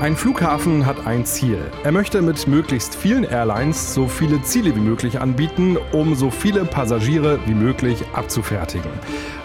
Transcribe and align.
Ein 0.00 0.16
Flughafen 0.16 0.86
hat 0.86 1.06
ein 1.06 1.26
Ziel. 1.26 1.58
Er 1.84 1.92
möchte 1.92 2.22
mit 2.22 2.48
möglichst 2.48 2.94
vielen 2.94 3.22
Airlines 3.22 3.92
so 3.92 4.08
viele 4.08 4.40
Ziele 4.40 4.74
wie 4.74 4.80
möglich 4.80 5.20
anbieten, 5.20 5.76
um 5.92 6.14
so 6.14 6.30
viele 6.30 6.64
Passagiere 6.64 7.38
wie 7.44 7.52
möglich 7.52 8.02
abzufertigen. 8.14 8.90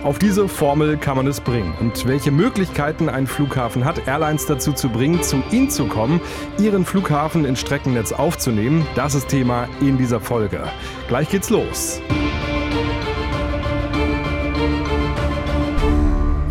Auf 0.01 0.17
diese 0.17 0.47
Formel 0.47 0.95
kann 0.95 1.17
man 1.17 1.27
es 1.27 1.41
bringen. 1.41 1.73
Und 1.81 2.07
welche 2.07 2.31
Möglichkeiten 2.31 3.09
ein 3.09 3.27
Flughafen 3.27 3.83
hat, 3.83 4.07
Airlines 4.07 4.45
dazu 4.45 4.71
zu 4.71 4.87
bringen, 4.87 5.21
zu 5.21 5.43
ihnen 5.51 5.69
zu 5.69 5.87
kommen, 5.87 6.21
ihren 6.57 6.85
Flughafen 6.85 7.43
ins 7.43 7.59
Streckennetz 7.59 8.13
aufzunehmen, 8.13 8.87
das 8.95 9.13
ist 9.13 9.27
Thema 9.27 9.67
in 9.81 9.97
dieser 9.97 10.21
Folge. 10.21 10.63
Gleich 11.09 11.27
geht's 11.27 11.49
los. 11.49 11.99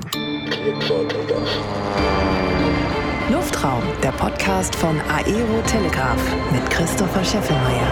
Luftraum, 3.63 3.83
der 4.03 4.11
Podcast 4.11 4.75
von 4.75 4.99
Aero 5.09 5.61
Telegraph 5.65 6.21
mit 6.51 6.69
Christopher 6.69 7.23
Scheffelmeier. 7.23 7.87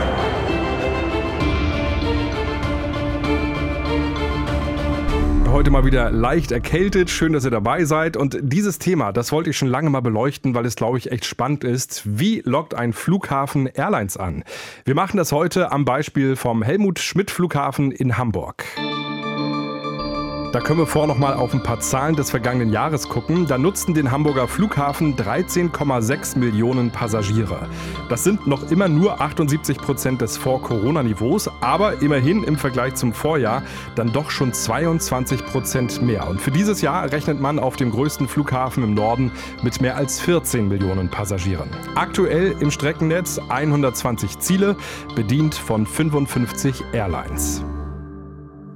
Heute 5.49 5.71
mal 5.71 5.85
wieder 5.85 6.11
leicht 6.11 6.51
erkältet. 6.51 7.09
Schön, 7.09 7.31
dass 7.31 7.45
ihr 7.45 7.51
dabei 7.51 7.85
seid. 7.85 8.17
Und 8.17 8.37
dieses 8.41 8.79
Thema, 8.79 9.13
das 9.13 9.31
wollte 9.31 9.51
ich 9.51 9.57
schon 9.57 9.69
lange 9.69 9.89
mal 9.89 10.01
beleuchten, 10.01 10.53
weil 10.55 10.65
es, 10.65 10.75
glaube 10.75 10.97
ich, 10.97 11.09
echt 11.09 11.23
spannend 11.23 11.63
ist. 11.63 12.01
Wie 12.05 12.41
lockt 12.43 12.73
ein 12.73 12.91
Flughafen 12.91 13.67
Airlines 13.67 14.17
an? 14.17 14.43
Wir 14.83 14.95
machen 14.95 15.15
das 15.15 15.31
heute 15.31 15.71
am 15.71 15.85
Beispiel 15.85 16.35
vom 16.35 16.63
Helmut 16.63 16.99
Schmidt 16.99 17.31
Flughafen 17.31 17.91
in 17.91 18.17
Hamburg. 18.17 18.65
Da 20.51 20.59
können 20.59 20.79
wir 20.79 20.85
vor 20.85 21.07
noch 21.07 21.17
mal 21.17 21.33
auf 21.33 21.53
ein 21.53 21.63
paar 21.63 21.79
Zahlen 21.79 22.17
des 22.17 22.29
vergangenen 22.29 22.73
Jahres 22.73 23.07
gucken. 23.07 23.47
Da 23.47 23.57
nutzten 23.57 23.93
den 23.93 24.11
Hamburger 24.11 24.49
Flughafen 24.49 25.15
13,6 25.15 26.37
Millionen 26.37 26.91
Passagiere. 26.91 27.69
Das 28.09 28.25
sind 28.25 28.47
noch 28.47 28.69
immer 28.69 28.89
nur 28.89 29.21
78 29.21 29.77
Prozent 29.77 30.19
des 30.19 30.35
Vor-Corona-Niveaus, 30.35 31.49
aber 31.61 32.01
immerhin 32.01 32.43
im 32.43 32.57
Vergleich 32.57 32.95
zum 32.95 33.13
Vorjahr 33.13 33.63
dann 33.95 34.11
doch 34.11 34.29
schon 34.29 34.51
22 34.51 35.45
Prozent 35.45 36.01
mehr. 36.01 36.27
Und 36.27 36.41
für 36.41 36.51
dieses 36.51 36.81
Jahr 36.81 37.09
rechnet 37.09 37.39
man 37.39 37.57
auf 37.57 37.77
dem 37.77 37.89
größten 37.89 38.27
Flughafen 38.27 38.83
im 38.83 38.93
Norden 38.93 39.31
mit 39.63 39.79
mehr 39.79 39.95
als 39.95 40.19
14 40.19 40.67
Millionen 40.67 41.07
Passagieren. 41.07 41.69
Aktuell 41.95 42.57
im 42.59 42.71
Streckennetz 42.71 43.39
120 43.47 44.39
Ziele, 44.39 44.75
bedient 45.15 45.55
von 45.55 45.85
55 45.85 46.83
Airlines. 46.91 47.63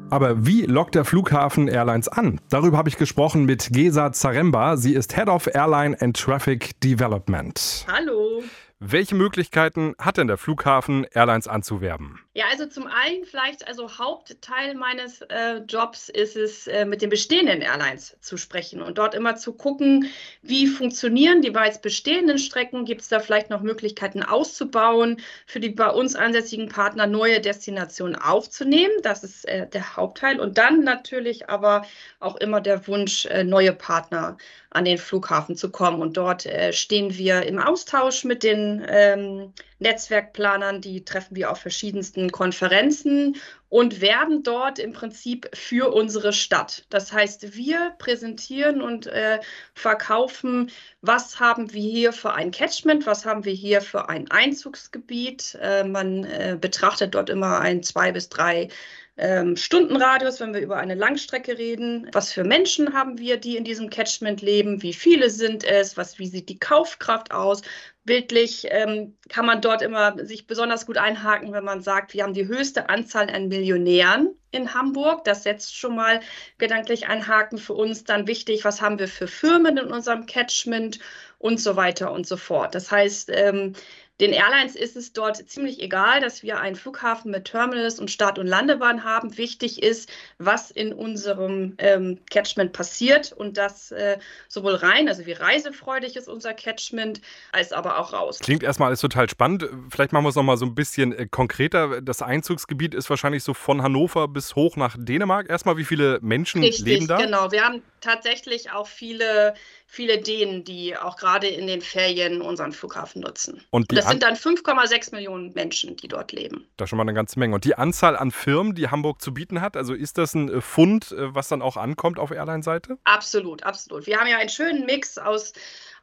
Aber 0.10 0.46
wie 0.46 0.62
lockt 0.62 0.96
der 0.96 1.04
Flughafen 1.04 1.68
Airlines 1.68 2.08
an? 2.08 2.40
Darüber 2.50 2.78
habe 2.78 2.90
ich 2.90 2.98
gesprochen 2.98 3.46
mit 3.46 3.70
Gesa 3.72 4.12
Zaremba. 4.12 4.78
Sie 4.78 4.94
ist 4.94 5.16
Head 5.16 5.28
of 5.28 5.48
Airline 5.54 6.00
and 6.00 6.16
Traffic 6.16 6.80
Development. 6.82 7.86
Hallo. 7.92 8.44
Welche 8.82 9.16
Möglichkeiten 9.16 9.96
hat 9.98 10.18
denn 10.18 10.28
der 10.28 10.38
Flughafen, 10.38 11.08
Airlines 11.14 11.48
anzuwerben? 11.48 12.20
Ja, 12.34 12.44
also 12.52 12.66
zum 12.66 12.88
einen 12.88 13.24
vielleicht, 13.24 13.66
also 13.66 13.98
Hauptteil 13.98 14.76
meines 14.76 15.22
äh, 15.22 15.62
Jobs 15.66 16.10
ist 16.10 16.36
es, 16.36 16.68
äh, 16.68 16.84
mit 16.84 17.02
den 17.02 17.10
bestehenden 17.10 17.62
Airlines 17.62 18.18
zu 18.20 18.36
sprechen 18.36 18.82
und 18.82 18.98
dort 18.98 19.16
immer 19.16 19.38
zu 19.38 19.54
gucken, 19.54 20.10
wie 20.42 20.68
funktionieren 20.68 21.42
die 21.42 21.52
bereits 21.52 21.80
bestehenden 21.80 22.38
Strecken, 22.38 22.84
gibt 22.84 23.00
es 23.00 23.08
da 23.08 23.22
vielleicht 23.22 23.50
noch 23.50 23.62
Möglichkeiten 23.62 24.24
auszubauen, 24.24 25.22
für 25.46 25.62
die 25.62 25.70
bei 25.70 25.90
uns 25.90 26.18
ansässigen 26.18 26.68
Partner 26.68 27.08
neue 27.08 27.40
Destinationen 27.40 28.18
aufzunehmen. 28.18 28.94
Das 29.04 29.24
ist 29.24 29.48
äh, 29.48 29.70
der 29.70 29.96
Hauptteil. 29.96 30.42
Und 30.42 30.58
dann 30.58 30.84
natürlich 30.84 31.50
aber 31.50 31.86
auch 32.20 32.36
immer 32.36 32.60
der 32.60 32.86
Wunsch, 32.88 33.26
äh, 33.28 33.46
neue 33.46 33.72
Partner 33.72 34.36
an 34.76 34.86
den 34.86 34.98
Flughafen 34.98 35.56
zu 35.56 35.72
kommen. 35.72 36.02
Und 36.02 36.18
dort 36.18 36.46
äh, 36.46 36.74
stehen 36.74 37.18
wir 37.18 37.44
im 37.44 37.60
Austausch 37.60 38.26
mit 38.26 38.44
den 38.44 38.86
ähm, 38.88 39.54
Netzwerkplanern, 39.80 40.82
die 40.82 41.04
treffen 41.06 41.36
wir 41.36 41.52
auf 41.52 41.60
verschiedensten 41.60 42.32
Konferenzen 42.32 43.38
und 43.70 44.00
werden 44.00 44.44
dort 44.44 44.80
im 44.80 44.94
Prinzip 44.94 45.50
für 45.54 45.94
unsere 45.94 46.34
Stadt. 46.34 46.86
Das 46.90 47.12
heißt, 47.12 47.56
wir 47.56 47.94
präsentieren 47.98 48.82
und 48.82 49.08
äh, 49.08 49.40
verkaufen, 49.74 50.72
was 51.02 51.40
haben 51.40 51.74
wir 51.74 51.82
hier 51.82 52.14
für 52.14 52.34
ein 52.34 52.52
Catchment, 52.52 53.06
was 53.06 53.26
haben 53.26 53.44
wir 53.44 53.54
hier 53.54 53.82
für 53.82 54.10
ein 54.10 54.30
Einzugsgebiet. 54.32 55.58
Äh, 55.62 55.84
man 55.84 56.24
äh, 56.24 56.58
betrachtet 56.60 57.16
dort 57.16 57.30
immer 57.30 57.60
ein 57.60 57.84
zwei 57.84 58.12
bis 58.12 58.30
drei 58.30 58.70
ähm, 59.18 59.56
Stundenradius, 59.56 60.40
wenn 60.40 60.54
wir 60.54 60.62
über 60.62 60.78
eine 60.78 60.96
Langstrecke 60.96 61.58
reden. 61.58 62.10
Was 62.12 62.34
für 62.34 62.44
Menschen 62.44 62.94
haben 62.94 63.18
wir, 63.18 63.38
die 63.38 63.58
in 63.58 63.64
diesem 63.64 63.90
Catchment 63.90 64.42
leben? 64.42 64.82
Wie 64.82 64.94
viele 64.94 65.30
sind 65.30 65.64
es? 65.64 65.98
Was, 65.98 66.20
wie 66.20 66.28
sieht 66.28 66.50
die 66.50 66.60
Kaufkraft 66.60 67.32
aus? 67.32 67.62
Bildlich 68.06 68.68
ähm, 68.70 69.18
kann 69.30 69.46
man 69.46 69.62
dort 69.62 69.82
immer 69.82 70.16
sich 70.26 70.48
besonders 70.48 70.86
gut 70.86 70.98
einhaken, 70.98 71.52
wenn 71.54 71.64
man 71.64 71.82
sagt, 71.82 72.14
wir 72.14 72.24
haben 72.24 72.34
die 72.34 72.48
höchste 72.48 72.88
Anzahl 72.88 73.30
an 73.30 73.48
Millionären 73.48 74.30
in 74.52 74.74
Hamburg. 74.74 75.24
Das 75.24 75.44
setzt 75.44 75.76
schon 75.76 75.96
mal 75.96 76.20
gedanklich 76.60 77.08
einen 77.08 77.28
Haken 77.28 77.58
für 77.58 77.74
uns. 77.74 78.04
Dann 78.04 78.28
wichtig, 78.28 78.64
was 78.64 78.80
haben 78.80 79.00
wir 79.00 79.08
für 79.08 79.28
Firmen 79.28 79.78
in 79.78 79.92
unserem 79.92 80.28
Catchment 80.28 81.00
und 81.40 81.60
so 81.60 81.76
weiter 81.76 82.12
und 82.12 82.28
so 82.28 82.38
fort. 82.38 82.76
Das 82.76 82.92
heißt, 82.92 83.32
ähm, 83.34 83.74
den 84.22 84.32
Airlines 84.32 84.78
ist 84.78 84.96
es 84.96 85.12
dort 85.12 85.36
ziemlich 85.50 85.82
egal, 85.82 86.22
dass 86.22 86.42
wir 86.42 86.62
einen 86.62 86.78
Flughafen 86.78 87.32
mit 87.32 87.46
Terminals 87.46 88.00
und 88.00 88.10
Start- 88.10 88.40
und 88.40 88.48
Landebahn 88.48 89.04
haben. 89.04 89.38
Wichtig 89.38 89.84
ist, 89.84 90.10
was 90.38 90.72
in 90.72 90.94
unserem 90.94 91.76
ähm, 91.80 92.20
Catchment 92.30 92.72
passiert 92.72 93.34
und 93.34 93.58
das 93.58 93.92
äh, 93.92 94.18
sowohl 94.48 94.76
rein, 94.76 95.10
also 95.10 95.26
wie 95.26 95.34
reisefreudig 95.34 96.16
ist 96.16 96.30
unser 96.30 96.54
Catchment, 96.54 97.20
als 97.52 97.74
aber 97.74 97.95
auch 97.98 98.14
raus. 98.14 98.40
Klingt 98.40 98.64
erstmal 98.64 98.88
alles 98.88 99.00
total 99.00 99.30
spannend. 99.30 99.68
Vielleicht 99.90 100.14
machen 100.14 100.26
wir 100.26 100.30
es 100.30 100.36
nochmal 100.36 100.58
so 100.58 100.66
ein 100.66 100.76
bisschen 100.76 101.14
äh, 101.14 101.28
konkreter. 101.28 102.02
Das 102.02 102.22
Einzugsgebiet 102.22 102.94
ist 102.94 103.10
wahrscheinlich 103.10 103.44
so 103.44 103.54
von 103.54 103.82
Hannover 103.82 104.28
bis 104.28 104.56
hoch 104.56 104.76
nach 104.76 104.96
Dänemark. 104.98 105.50
Erstmal, 105.50 105.78
wie 105.78 105.86
viele 105.86 106.20
Menschen 106.22 106.62
Richtig, 106.62 106.86
leben 106.86 107.08
da? 107.08 107.18
Genau, 107.18 107.52
wir 107.52 107.64
haben 107.64 107.82
tatsächlich 108.02 108.72
auch 108.72 108.88
viele, 108.88 109.56
viele 109.88 110.20
Dänen, 110.20 110.64
die 110.64 110.96
auch 110.96 111.18
gerade 111.18 111.48
in 111.48 111.68
den 111.68 111.82
Ferien 111.82 112.42
unseren 112.42 112.72
Flughafen 112.72 113.22
nutzen. 113.22 113.62
Und, 113.72 113.92
Und 113.92 113.98
das 113.98 114.08
sind 114.08 114.24
dann 114.24 114.36
5,6 114.36 115.14
Millionen 115.14 115.54
Menschen, 115.54 115.96
die 115.98 116.08
dort 116.08 116.32
leben. 116.32 116.68
Ist 116.80 116.90
schon 116.90 116.98
mal 116.98 117.04
eine 117.04 117.14
ganze 117.14 117.40
Menge. 117.40 117.56
Und 117.56 117.66
die 117.66 117.76
Anzahl 117.76 118.16
an 118.16 118.32
Firmen, 118.32 118.76
die 118.76 118.90
Hamburg 118.90 119.22
zu 119.22 119.34
bieten 119.34 119.62
hat, 119.62 119.76
also 119.76 119.94
ist 119.94 120.18
das 120.18 120.36
ein 120.36 120.50
äh, 120.50 120.62
Fund, 120.62 121.12
äh, 121.12 121.34
was 121.34 121.48
dann 121.48 121.62
auch 121.62 121.78
ankommt 121.78 122.20
auf 122.20 122.32
Airline-Seite? 122.32 122.98
Absolut, 123.04 123.64
absolut. 123.64 124.06
Wir 124.06 124.20
haben 124.20 124.28
ja 124.28 124.38
einen 124.38 124.50
schönen 124.50 124.86
Mix 124.86 125.18
aus 125.18 125.54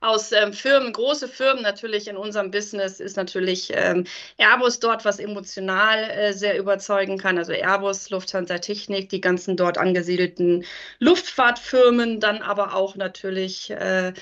aus 0.03 0.33
ähm, 0.33 0.53
Firmen, 0.53 0.93
große 0.93 1.29
Firmen 1.29 1.63
natürlich 1.63 2.09
in 2.09 2.17
unserem 2.17 2.51
Business 2.51 3.01
ist 3.01 3.17
natürlich 3.17 3.73
ähm, 3.75 4.05
Airbus 4.37 4.81
dort, 4.81 5.05
was 5.05 5.19
emotional 5.19 6.11
äh, 6.11 6.33
sehr 6.33 6.59
überzeugen 6.59 7.19
kann. 7.19 7.39
Also 7.39 7.53
Airbus, 7.53 8.11
Lufthansa 8.11 8.59
Technik, 8.59 9.09
die 9.09 9.21
ganzen 9.21 9.57
dort 9.57 9.79
angesiedelten 9.79 10.65
Luftfahrtfirmen, 10.99 12.21
dann 12.21 12.43
aber 12.43 12.75
auch 12.75 12.97
natürlich 12.97 13.71
äh, 13.71 14.13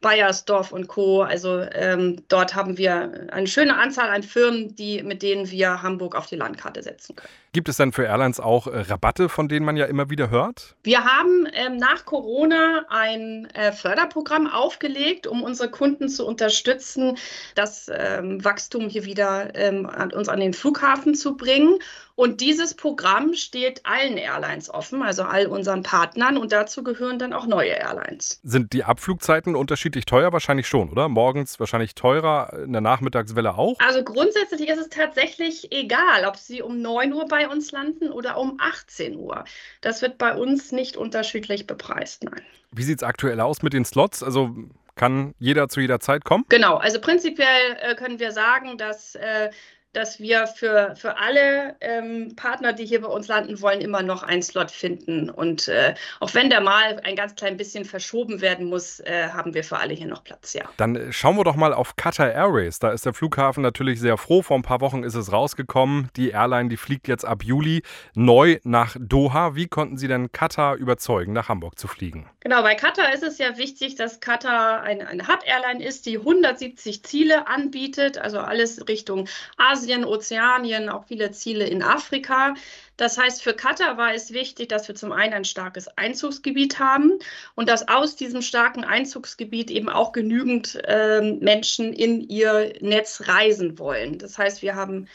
Bayersdorf 0.00 0.72
und 0.72 0.88
Co. 0.88 1.22
Also 1.22 1.60
ähm, 1.72 2.22
dort 2.28 2.54
haben 2.54 2.78
wir 2.78 3.28
eine 3.32 3.46
schöne 3.46 3.76
Anzahl 3.76 4.08
an 4.08 4.22
Firmen, 4.22 4.74
die, 4.74 5.02
mit 5.02 5.22
denen 5.22 5.50
wir 5.50 5.82
Hamburg 5.82 6.16
auf 6.16 6.26
die 6.26 6.36
Landkarte 6.36 6.82
setzen 6.82 7.16
können. 7.16 7.32
Gibt 7.52 7.68
es 7.68 7.76
dann 7.76 7.90
für 7.90 8.04
Airlines 8.04 8.38
auch 8.38 8.68
äh, 8.68 8.82
Rabatte, 8.82 9.28
von 9.28 9.48
denen 9.48 9.66
man 9.66 9.76
ja 9.76 9.86
immer 9.86 10.08
wieder 10.08 10.30
hört? 10.30 10.76
Wir 10.84 11.04
haben 11.04 11.48
ähm, 11.52 11.78
nach 11.78 12.04
Corona 12.04 12.84
ein 12.88 13.46
äh, 13.54 13.72
Förderprogramm 13.72 14.46
aufgelegt, 14.46 15.26
um 15.26 15.42
unsere 15.42 15.68
Kunden 15.68 16.08
zu 16.08 16.24
unterstützen, 16.24 17.18
das 17.56 17.90
ähm, 17.92 18.44
Wachstum 18.44 18.88
hier 18.88 19.04
wieder 19.04 19.52
ähm, 19.56 19.86
an 19.86 20.12
uns 20.12 20.28
an 20.28 20.38
den 20.38 20.54
Flughafen 20.54 21.16
zu 21.16 21.36
bringen. 21.36 21.80
Und 22.20 22.42
dieses 22.42 22.74
Programm 22.74 23.32
steht 23.32 23.80
allen 23.86 24.18
Airlines 24.18 24.68
offen, 24.68 25.02
also 25.02 25.22
all 25.22 25.46
unseren 25.46 25.82
Partnern. 25.82 26.36
Und 26.36 26.52
dazu 26.52 26.84
gehören 26.84 27.18
dann 27.18 27.32
auch 27.32 27.46
neue 27.46 27.70
Airlines. 27.70 28.40
Sind 28.42 28.74
die 28.74 28.84
Abflugzeiten 28.84 29.56
unterschiedlich 29.56 30.04
teuer? 30.04 30.30
Wahrscheinlich 30.30 30.68
schon, 30.68 30.90
oder? 30.90 31.08
Morgens 31.08 31.58
wahrscheinlich 31.58 31.94
teurer, 31.94 32.52
in 32.62 32.72
der 32.72 32.82
Nachmittagswelle 32.82 33.56
auch? 33.56 33.78
Also 33.80 34.04
grundsätzlich 34.04 34.68
ist 34.68 34.78
es 34.78 34.90
tatsächlich 34.90 35.72
egal, 35.72 36.26
ob 36.26 36.36
Sie 36.36 36.60
um 36.60 36.82
9 36.82 37.14
Uhr 37.14 37.26
bei 37.26 37.39
uns 37.48 37.72
landen 37.72 38.10
oder 38.10 38.38
um 38.38 38.56
18 38.60 39.16
Uhr. 39.16 39.44
Das 39.80 40.02
wird 40.02 40.18
bei 40.18 40.34
uns 40.34 40.72
nicht 40.72 40.96
unterschiedlich 40.96 41.66
bepreist, 41.66 42.24
nein. 42.24 42.42
Wie 42.72 42.82
sieht 42.82 42.98
es 42.98 43.02
aktuell 43.02 43.40
aus 43.40 43.62
mit 43.62 43.72
den 43.72 43.84
Slots? 43.84 44.22
Also 44.22 44.54
kann 44.96 45.34
jeder 45.38 45.68
zu 45.68 45.80
jeder 45.80 46.00
Zeit 46.00 46.24
kommen? 46.24 46.44
Genau, 46.48 46.76
also 46.76 47.00
prinzipiell 47.00 47.76
äh, 47.80 47.94
können 47.94 48.18
wir 48.18 48.32
sagen, 48.32 48.76
dass 48.76 49.14
äh, 49.14 49.50
dass 49.92 50.20
wir 50.20 50.46
für, 50.46 50.94
für 50.96 51.18
alle 51.18 51.76
ähm, 51.80 52.34
Partner, 52.36 52.72
die 52.72 52.86
hier 52.86 53.00
bei 53.00 53.08
uns 53.08 53.28
landen 53.28 53.60
wollen, 53.60 53.80
immer 53.80 54.02
noch 54.02 54.22
einen 54.22 54.42
Slot 54.42 54.70
finden. 54.70 55.30
Und 55.30 55.68
äh, 55.68 55.94
auch 56.20 56.32
wenn 56.34 56.48
der 56.48 56.60
mal 56.60 57.00
ein 57.04 57.16
ganz 57.16 57.34
klein 57.34 57.56
bisschen 57.56 57.84
verschoben 57.84 58.40
werden 58.40 58.66
muss, 58.66 59.00
äh, 59.00 59.28
haben 59.32 59.54
wir 59.54 59.64
für 59.64 59.78
alle 59.78 59.94
hier 59.94 60.06
noch 60.06 60.22
Platz, 60.22 60.54
ja. 60.54 60.64
Dann 60.76 61.12
schauen 61.12 61.36
wir 61.36 61.44
doch 61.44 61.56
mal 61.56 61.74
auf 61.74 61.96
Qatar 61.96 62.32
Airways. 62.32 62.78
Da 62.78 62.92
ist 62.92 63.04
der 63.04 63.14
Flughafen 63.14 63.62
natürlich 63.62 64.00
sehr 64.00 64.16
froh. 64.16 64.42
Vor 64.42 64.56
ein 64.56 64.62
paar 64.62 64.80
Wochen 64.80 65.02
ist 65.02 65.14
es 65.14 65.32
rausgekommen. 65.32 66.08
Die 66.16 66.30
Airline, 66.30 66.68
die 66.68 66.76
fliegt 66.76 67.08
jetzt 67.08 67.24
ab 67.24 67.42
Juli 67.42 67.82
neu 68.14 68.58
nach 68.62 68.96
Doha. 68.98 69.56
Wie 69.56 69.66
konnten 69.66 69.96
Sie 69.96 70.06
denn 70.06 70.30
Qatar 70.30 70.76
überzeugen, 70.76 71.32
nach 71.32 71.48
Hamburg 71.48 71.78
zu 71.78 71.88
fliegen? 71.88 72.28
Genau, 72.40 72.62
bei 72.62 72.74
Qatar 72.74 73.12
ist 73.12 73.22
es 73.22 73.38
ja 73.38 73.58
wichtig, 73.58 73.96
dass 73.96 74.20
Qatar 74.20 74.82
eine, 74.82 75.08
eine 75.08 75.26
Hub-Airline 75.26 75.84
ist, 75.84 76.06
die 76.06 76.18
170 76.18 77.02
Ziele 77.02 77.48
anbietet, 77.48 78.18
also 78.18 78.38
alles 78.38 78.88
Richtung 78.88 79.28
Asien. 79.56 79.79
Asien, 79.80 80.04
Ozeanien, 80.04 80.90
auch 80.90 81.04
viele 81.04 81.30
Ziele 81.30 81.66
in 81.66 81.82
Afrika. 81.82 82.54
Das 82.98 83.16
heißt, 83.16 83.42
für 83.42 83.54
Katar 83.54 83.96
war 83.96 84.12
es 84.12 84.32
wichtig, 84.32 84.68
dass 84.68 84.86
wir 84.88 84.94
zum 84.94 85.10
einen 85.10 85.32
ein 85.32 85.44
starkes 85.44 85.88
Einzugsgebiet 85.96 86.78
haben 86.78 87.18
und 87.54 87.68
dass 87.68 87.88
aus 87.88 88.14
diesem 88.14 88.42
starken 88.42 88.84
Einzugsgebiet 88.84 89.70
eben 89.70 89.88
auch 89.88 90.12
genügend 90.12 90.78
äh, 90.86 91.22
Menschen 91.22 91.94
in 91.94 92.20
ihr 92.20 92.74
Netz 92.80 93.22
reisen 93.26 93.78
wollen. 93.78 94.18
Das 94.18 94.36
heißt, 94.36 94.60
wir 94.60 94.74
haben 94.74 95.08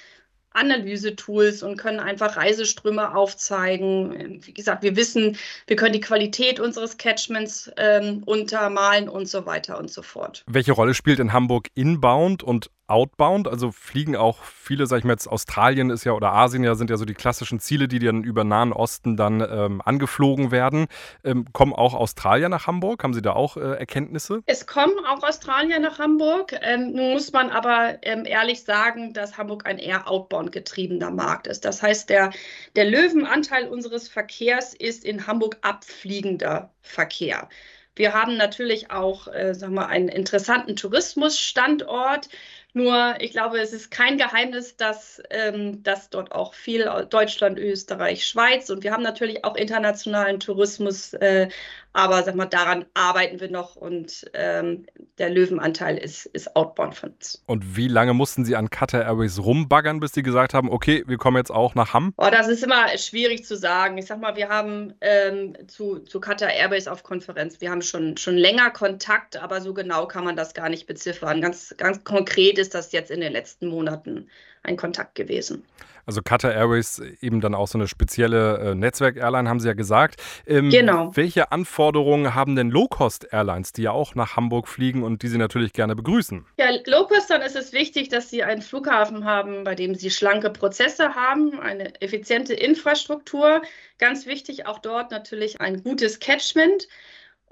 Analysetools 0.56 1.64
und 1.64 1.78
können 1.78 2.00
einfach 2.00 2.38
Reiseströme 2.38 3.14
aufzeigen. 3.14 4.40
Wie 4.42 4.54
gesagt, 4.54 4.84
wir 4.84 4.96
wissen, 4.96 5.38
wir 5.68 5.76
können 5.76 5.94
die 5.94 6.00
Qualität 6.00 6.60
unseres 6.60 6.98
Catchments 6.98 7.70
ähm, 7.78 8.24
untermalen 8.26 9.10
und 9.10 9.28
so 9.28 9.46
weiter 9.46 9.78
und 9.78 9.92
so 9.92 10.02
fort. 10.02 10.44
Welche 10.48 10.72
Rolle 10.72 10.94
spielt 10.94 11.20
in 11.20 11.34
Hamburg 11.34 11.68
Inbound 11.76 12.42
und 12.42 12.72
outbound? 12.88 13.48
Also 13.48 13.72
fliegen 13.72 14.16
auch 14.16 14.44
viele, 14.44 14.88
sag 14.88 15.00
ich 15.00 15.04
mal 15.04 15.14
jetzt, 15.14 15.28
Australien 15.28 15.90
ist 15.90 16.04
ja 16.04 16.14
oder 16.14 16.34
Asien 16.34 16.64
ja 16.64 16.76
sind 16.76 16.90
ja 16.90 16.98
so 16.98 17.06
die 17.06 17.14
klassischen 17.14 17.60
Ziele, 17.60 17.88
die 17.88 18.00
dann 18.00 18.24
über 18.24 18.44
Nahen 18.44 18.74
Osten 18.74 19.18
dann 19.18 19.42
ähm, 19.42 19.82
angeflogen 19.84 20.52
werden. 20.52 20.88
Ähm, 21.24 21.46
kommen 21.54 21.74
auch 21.74 21.94
Australier 21.94 22.50
nach 22.50 22.68
Hamburg? 22.68 23.04
Haben 23.04 23.14
Sie 23.14 23.22
da 23.22 23.34
auch 23.34 23.58
äh, 23.58 23.62
Erkenntnisse? 23.62 24.42
Es 24.46 24.68
kommen 24.68 24.94
auch 25.08 25.24
Australier 25.24 25.80
nach 25.80 26.00
Hamburg. 26.00 26.54
Ähm, 26.62 26.92
nun 26.94 27.14
muss 27.14 27.32
man 27.32 27.50
aber 27.50 27.98
ähm, 28.02 28.26
ehrlich 28.26 28.64
sagen, 28.64 29.14
dass 29.14 29.38
Hamburg 29.38 29.66
ein 29.66 29.78
eher 29.78 30.10
outbound 30.10 30.52
getriebener 30.52 31.12
Markt 31.12 31.48
ist. 31.48 31.66
Das 31.66 31.82
heißt, 31.82 32.10
der, 32.10 32.32
der 32.76 32.86
Löwenanteil 32.86 33.68
unseres 33.68 34.08
Verkehrs 34.08 34.74
ist 34.74 35.06
in 35.06 35.28
Hamburg 35.28 35.58
abfliegender 35.62 36.72
Verkehr. 36.82 37.50
Wir 37.96 38.14
haben 38.14 38.36
natürlich 38.36 38.92
auch, 38.92 39.28
äh, 39.28 39.54
sagen 39.54 39.74
wir, 39.74 39.88
einen 39.88 40.10
interessanten 40.10 40.76
Tourismusstandort. 40.76 42.30
Nur, 42.76 43.16
ich 43.22 43.32
glaube, 43.32 43.58
es 43.62 43.72
ist 43.72 43.90
kein 43.90 44.18
Geheimnis, 44.18 44.76
dass, 44.76 45.24
ähm, 45.30 45.82
dass 45.84 46.10
dort 46.10 46.34
auch 46.34 46.54
viel 46.54 46.84
Deutschland, 47.10 47.58
Österreich, 47.58 48.28
Schweiz 48.28 48.70
und 48.70 48.84
wir 48.84 48.92
haben 48.92 49.02
natürlich 49.02 49.46
auch 49.46 49.56
internationalen 49.56 50.42
Tourismus, 50.42 51.14
äh, 51.14 51.48
aber 51.96 52.22
sag 52.24 52.36
mal, 52.36 52.46
daran 52.46 52.84
arbeiten 52.94 53.40
wir 53.40 53.50
noch 53.50 53.78
und 53.78 54.30
ähm, 54.34 54.86
der 55.18 55.30
Löwenanteil 55.30 55.98
ist, 55.98 56.26
ist 56.26 56.54
outbound 56.54 56.94
von 56.94 57.12
uns. 57.12 57.42
Und 57.46 57.78
wie 57.78 57.88
lange 57.88 58.14
mussten 58.14 58.44
Sie 58.44 58.58
an 58.58 58.70
Qatar 58.70 59.04
Airways 59.04 59.40
rumbaggern, 59.40 60.02
bis 60.02 60.12
Sie 60.12 60.22
gesagt 60.22 60.54
haben, 60.54 60.70
okay, 60.70 61.06
wir 61.08 61.18
kommen 61.18 61.38
jetzt 61.38 61.52
auch 61.52 61.74
nach 61.74 61.94
Hamm? 61.94 62.14
Oh, 62.18 62.28
das 62.30 62.50
ist 62.50 62.64
immer 62.64 62.90
schwierig 62.98 63.46
zu 63.46 63.56
sagen. 63.56 63.98
Ich 63.98 64.08
sag 64.08 64.20
mal, 64.20 64.36
wir 64.36 64.50
haben 64.50 64.94
ähm, 65.00 65.56
zu, 65.68 66.00
zu 66.00 66.20
Qatar 66.20 66.52
Airways 66.52 66.90
auf 66.90 67.02
Konferenz, 67.04 67.62
wir 67.62 67.72
haben 67.72 67.82
schon, 67.82 68.18
schon 68.18 68.36
länger 68.36 68.72
Kontakt, 68.72 69.38
aber 69.42 69.62
so 69.62 69.74
genau 69.74 70.06
kann 70.06 70.26
man 70.26 70.36
das 70.36 70.54
gar 70.54 70.68
nicht 70.68 70.88
beziffern. 70.88 71.40
Ganz, 71.40 71.74
ganz 71.78 72.04
konkret 72.04 72.58
ist 72.58 72.76
das 72.76 72.92
jetzt 72.92 73.10
in 73.10 73.22
den 73.22 73.32
letzten 73.32 73.68
Monaten 73.68 74.28
ein 74.64 74.76
Kontakt 74.76 75.16
gewesen. 75.16 75.64
Also 76.06 76.22
Qatar 76.22 76.54
Airways 76.54 77.02
eben 77.22 77.42
dann 77.42 77.56
auch 77.56 77.68
so 77.68 77.78
eine 77.78 77.88
spezielle 77.88 78.58
äh, 78.60 78.76
Netzwerk-Airline, 78.76 79.50
haben 79.50 79.60
Sie 79.60 79.68
ja 79.68 79.74
gesagt. 79.74 80.22
Ähm, 80.46 80.70
genau. 80.70 81.12
Welche 81.16 81.52
Anforderungen 81.52 82.36
haben 82.36 82.56
denn 82.56 82.70
Low-Cost-Airlines, 82.70 83.74
die 83.74 83.84
ja 83.84 83.92
auch 83.92 84.16
nach 84.16 84.36
Hamburg 84.36 84.68
fliegen 84.68 85.04
und 85.04 85.24
die 85.24 85.28
Sie 85.28 85.38
natürlich 85.38 85.74
gerne 85.74 85.96
begrüßen? 85.96 86.46
Ja, 86.58 86.68
Low-Costern 86.86 87.42
ist 87.42 87.56
es 87.56 87.74
wichtig, 87.74 88.10
dass 88.10 88.30
Sie 88.30 88.44
einen 88.44 88.62
Flughafen 88.62 89.26
haben, 89.26 89.64
bei 89.64 89.76
dem 89.76 89.96
Sie 89.96 90.12
schlanke 90.12 90.50
Prozesse 90.50 91.16
haben, 91.16 91.60
eine 91.60 92.00
effiziente 92.02 92.54
Infrastruktur. 92.54 93.62
Ganz 93.98 94.26
wichtig 94.26 94.68
auch 94.68 94.80
dort 94.80 95.12
natürlich 95.12 95.62
ein 95.62 95.82
gutes 95.84 96.20
Catchment. 96.20 96.88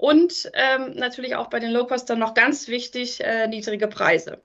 Und 0.04 0.50
ähm, 0.52 0.92
natürlich 0.96 1.34
auch 1.34 1.48
bei 1.48 1.60
den 1.60 1.70
Low-Costern 1.70 2.18
noch 2.18 2.34
ganz 2.34 2.68
wichtig, 2.68 3.24
äh, 3.24 3.46
niedrige 3.46 3.88
Preise. 3.88 4.42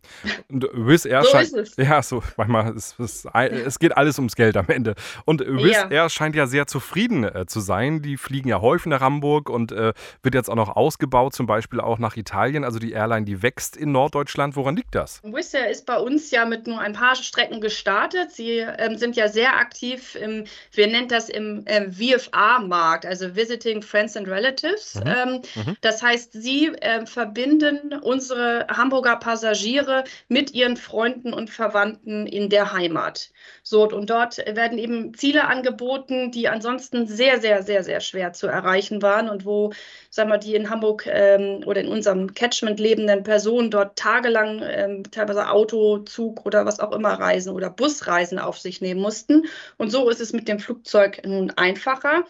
Und 0.48 0.70
Wizz 0.72 1.04
Air 1.04 1.24
so 1.26 1.32
scheint, 1.32 1.52
ist 1.52 1.78
es. 1.78 1.86
Ja, 1.86 2.02
so, 2.02 2.24
manchmal 2.38 2.74
ist 2.74 2.98
es, 2.98 3.28
es 3.34 3.78
geht 3.78 3.98
alles 3.98 4.18
ums 4.20 4.38
Geld 4.38 4.56
am 4.56 4.70
Ende. 4.70 4.96
Und 5.26 5.42
Wizz 5.42 5.74
ja. 5.74 5.92
Air 5.92 6.10
scheint 6.10 6.38
ja 6.38 6.48
sehr 6.48 6.66
zufrieden 6.66 7.26
äh, 7.26 7.46
zu 7.46 7.60
sein. 7.60 8.02
Die 8.02 8.16
fliegen 8.16 8.48
ja 8.48 8.62
häufig 8.62 8.86
nach 8.86 9.02
Hamburg 9.02 9.50
und 9.50 9.74
äh, 9.74 9.92
wird 10.24 10.34
jetzt 10.34 10.50
auch 10.50 10.56
noch 10.56 10.78
ausgebaut, 10.78 11.34
zum 11.34 11.46
Beispiel 11.46 11.82
auch 11.82 12.00
nach 12.00 12.16
Italien. 12.16 12.64
Also 12.64 12.80
die 12.80 12.94
Airline, 12.94 13.26
die 13.26 13.44
wächst 13.44 13.76
in 13.76 13.92
Norddeutschland. 13.92 14.56
Woran 14.56 14.78
liegt 14.78 14.96
das? 14.96 15.22
Wizz 15.24 15.56
Air 15.56 15.70
ist 15.70 15.86
bei 15.86 15.98
uns 15.98 16.32
ja 16.32 16.46
mit 16.46 16.68
nur 16.68 16.80
ein 16.80 16.94
paar 16.94 17.18
Strecken 17.18 17.60
gestartet. 17.60 18.32
Sie 18.32 18.60
ähm, 18.60 18.98
sind 18.98 19.18
ja 19.18 19.28
sehr 19.28 19.58
aktiv 19.58 20.16
im, 20.16 20.46
wir 20.72 20.88
nennen 20.88 21.10
das 21.10 21.28
im 21.28 21.66
ähm, 21.66 21.92
VFA-Markt, 21.92 23.06
also 23.06 23.36
Visiting 23.36 23.82
Friends 23.82 24.16
and 24.16 24.30
Relatives. 24.30 24.96
Mhm. 24.96 25.04
Ähm, 25.06 25.42
Mhm. 25.56 25.78
Das 25.82 26.02
heißt, 26.02 26.34
sie 26.34 26.68
äh, 26.68 27.06
verbinden 27.06 27.94
unsere 28.02 28.68
Hamburger 28.68 29.16
Passagiere 29.18 30.04
mit 30.28 30.54
ihren 30.54 30.78
Freunden 30.78 31.34
und 31.34 31.50
Verwandten 31.50 32.28
in 32.28 32.50
der 32.50 32.74
Heimat. 32.74 33.32
So, 33.64 33.88
und 33.88 34.10
dort 34.10 34.38
werden 34.38 34.78
eben 34.78 35.14
Ziele 35.14 35.48
angeboten, 35.48 36.32
die 36.32 36.48
ansonsten 36.48 37.08
sehr, 37.08 37.40
sehr, 37.40 37.64
sehr, 37.64 37.84
sehr 37.84 38.00
schwer 38.02 38.34
zu 38.34 38.48
erreichen 38.48 39.02
waren 39.02 39.30
und 39.30 39.46
wo, 39.46 39.74
sagen 40.10 40.30
wir, 40.30 40.38
die 40.38 40.56
in 40.56 40.70
Hamburg 40.70 41.06
ähm, 41.08 41.64
oder 41.66 41.82
in 41.82 41.88
unserem 41.88 42.34
Catchment 42.34 42.80
lebenden 42.80 43.24
Personen 43.24 43.72
dort 43.72 43.98
tagelang 43.98 44.62
ähm, 44.64 45.04
teilweise 45.12 45.50
Auto, 45.50 46.00
Zug 46.00 46.46
oder 46.46 46.66
was 46.66 46.80
auch 46.80 46.92
immer 46.92 47.14
Reisen 47.14 47.54
oder 47.54 47.70
Busreisen 47.70 48.40
auf 48.40 48.60
sich 48.60 48.82
nehmen 48.82 49.02
mussten. 49.02 49.46
Und 49.78 49.92
so 49.92 50.10
ist 50.10 50.22
es 50.22 50.34
mit 50.34 50.48
dem 50.48 50.60
Flugzeug 50.60 51.22
nun 51.26 51.52
einfacher. 51.52 52.26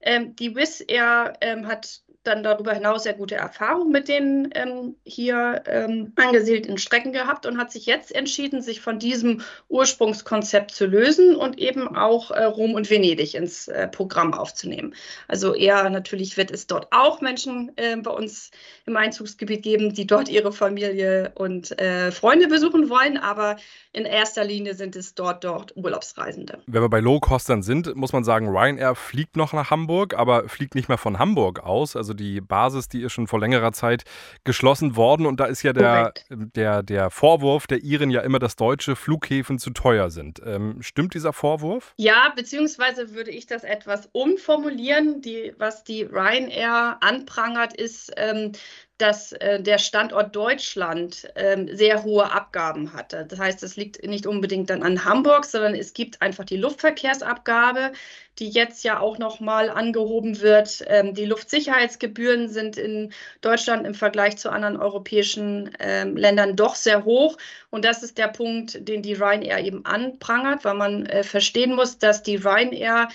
Ähm, 0.00 0.36
die 0.36 0.54
Wizz 0.54 0.84
Air 0.86 1.34
ähm, 1.40 1.66
hat 1.66 2.02
dann 2.26 2.42
darüber 2.42 2.72
hinaus 2.72 3.04
sehr 3.04 3.14
gute 3.14 3.36
Erfahrungen 3.36 3.92
mit 3.92 4.08
den 4.08 4.50
ähm, 4.54 4.96
hier 5.04 5.62
ähm, 5.66 6.12
angesiedelten 6.16 6.78
Strecken 6.78 7.12
gehabt 7.12 7.46
und 7.46 7.58
hat 7.58 7.70
sich 7.70 7.86
jetzt 7.86 8.14
entschieden, 8.14 8.62
sich 8.62 8.80
von 8.80 8.98
diesem 8.98 9.42
Ursprungskonzept 9.68 10.70
zu 10.70 10.86
lösen 10.86 11.36
und 11.36 11.58
eben 11.58 11.96
auch 11.96 12.30
äh, 12.30 12.44
Rom 12.44 12.74
und 12.74 12.90
Venedig 12.90 13.34
ins 13.34 13.68
äh, 13.68 13.88
Programm 13.88 14.34
aufzunehmen. 14.34 14.94
Also 15.28 15.54
eher 15.54 15.88
natürlich 15.90 16.36
wird 16.36 16.50
es 16.50 16.66
dort 16.66 16.88
auch 16.90 17.20
Menschen 17.20 17.72
äh, 17.76 17.96
bei 17.96 18.10
uns 18.10 18.50
im 18.86 18.96
Einzugsgebiet 18.96 19.62
geben, 19.62 19.94
die 19.94 20.06
dort 20.06 20.28
ihre 20.28 20.52
Familie 20.52 21.32
und 21.34 21.78
äh, 21.80 22.10
Freunde 22.12 22.48
besuchen 22.48 22.88
wollen, 22.88 23.16
aber 23.16 23.56
in 23.92 24.04
erster 24.04 24.44
Linie 24.44 24.74
sind 24.74 24.96
es 24.96 25.14
dort, 25.14 25.44
dort 25.44 25.76
Urlaubsreisende. 25.76 26.58
Wenn 26.66 26.82
wir 26.82 26.88
bei 26.88 27.00
Low-Costern 27.00 27.62
sind, 27.62 27.94
muss 27.96 28.12
man 28.12 28.24
sagen, 28.24 28.48
Ryanair 28.48 28.94
fliegt 28.94 29.36
noch 29.36 29.52
nach 29.52 29.70
Hamburg, 29.70 30.14
aber 30.14 30.48
fliegt 30.48 30.74
nicht 30.74 30.88
mehr 30.88 30.98
von 30.98 31.18
Hamburg 31.18 31.60
aus. 31.60 31.96
Also 31.96 32.14
die 32.16 32.40
Basis, 32.40 32.88
die 32.88 33.02
ist 33.02 33.12
schon 33.12 33.26
vor 33.26 33.40
längerer 33.40 33.72
Zeit 33.72 34.04
geschlossen 34.44 34.96
worden. 34.96 35.26
Und 35.26 35.40
da 35.40 35.46
ist 35.46 35.62
ja 35.62 35.72
der, 35.72 36.12
der, 36.30 36.82
der 36.82 37.10
Vorwurf 37.10 37.66
der 37.66 37.82
Iren 37.82 38.10
ja 38.10 38.22
immer, 38.22 38.38
dass 38.38 38.56
deutsche 38.56 38.96
Flughäfen 38.96 39.58
zu 39.58 39.70
teuer 39.70 40.10
sind. 40.10 40.40
Ähm, 40.44 40.82
stimmt 40.82 41.14
dieser 41.14 41.32
Vorwurf? 41.32 41.94
Ja, 41.96 42.32
beziehungsweise 42.34 43.14
würde 43.14 43.30
ich 43.30 43.46
das 43.46 43.64
etwas 43.64 44.08
umformulieren. 44.12 45.20
Die, 45.22 45.52
was 45.58 45.84
die 45.84 46.02
Ryanair 46.02 46.96
anprangert, 47.00 47.74
ist, 47.74 48.12
ähm, 48.16 48.52
dass 48.98 49.32
äh, 49.32 49.60
der 49.60 49.78
Standort 49.78 50.34
Deutschland 50.34 51.28
ähm, 51.34 51.68
sehr 51.76 52.02
hohe 52.02 52.32
Abgaben 52.32 52.94
hatte. 52.94 53.26
Das 53.28 53.38
heißt, 53.38 53.62
es 53.62 53.76
liegt 53.76 54.02
nicht 54.06 54.26
unbedingt 54.26 54.70
dann 54.70 54.82
an 54.82 55.04
Hamburg, 55.04 55.44
sondern 55.44 55.74
es 55.74 55.92
gibt 55.92 56.22
einfach 56.22 56.44
die 56.44 56.56
Luftverkehrsabgabe, 56.56 57.92
die 58.38 58.48
jetzt 58.48 58.84
ja 58.84 58.98
auch 59.00 59.18
nochmal 59.18 59.68
angehoben 59.68 60.40
wird. 60.40 60.82
Ähm, 60.86 61.12
die 61.14 61.26
Luftsicherheitsgebühren 61.26 62.48
sind 62.48 62.78
in 62.78 63.12
Deutschland 63.42 63.86
im 63.86 63.94
Vergleich 63.94 64.38
zu 64.38 64.50
anderen 64.50 64.78
europäischen 64.78 65.70
ähm, 65.78 66.16
Ländern 66.16 66.56
doch 66.56 66.74
sehr 66.74 67.04
hoch. 67.04 67.36
Und 67.68 67.84
das 67.84 68.02
ist 68.02 68.16
der 68.16 68.28
Punkt, 68.28 68.88
den 68.88 69.02
die 69.02 69.14
Ryanair 69.14 69.62
eben 69.64 69.84
anprangert, 69.84 70.64
weil 70.64 70.74
man 70.74 71.04
äh, 71.06 71.22
verstehen 71.22 71.74
muss, 71.74 71.98
dass 71.98 72.22
die 72.22 72.36
Ryanair 72.36 73.08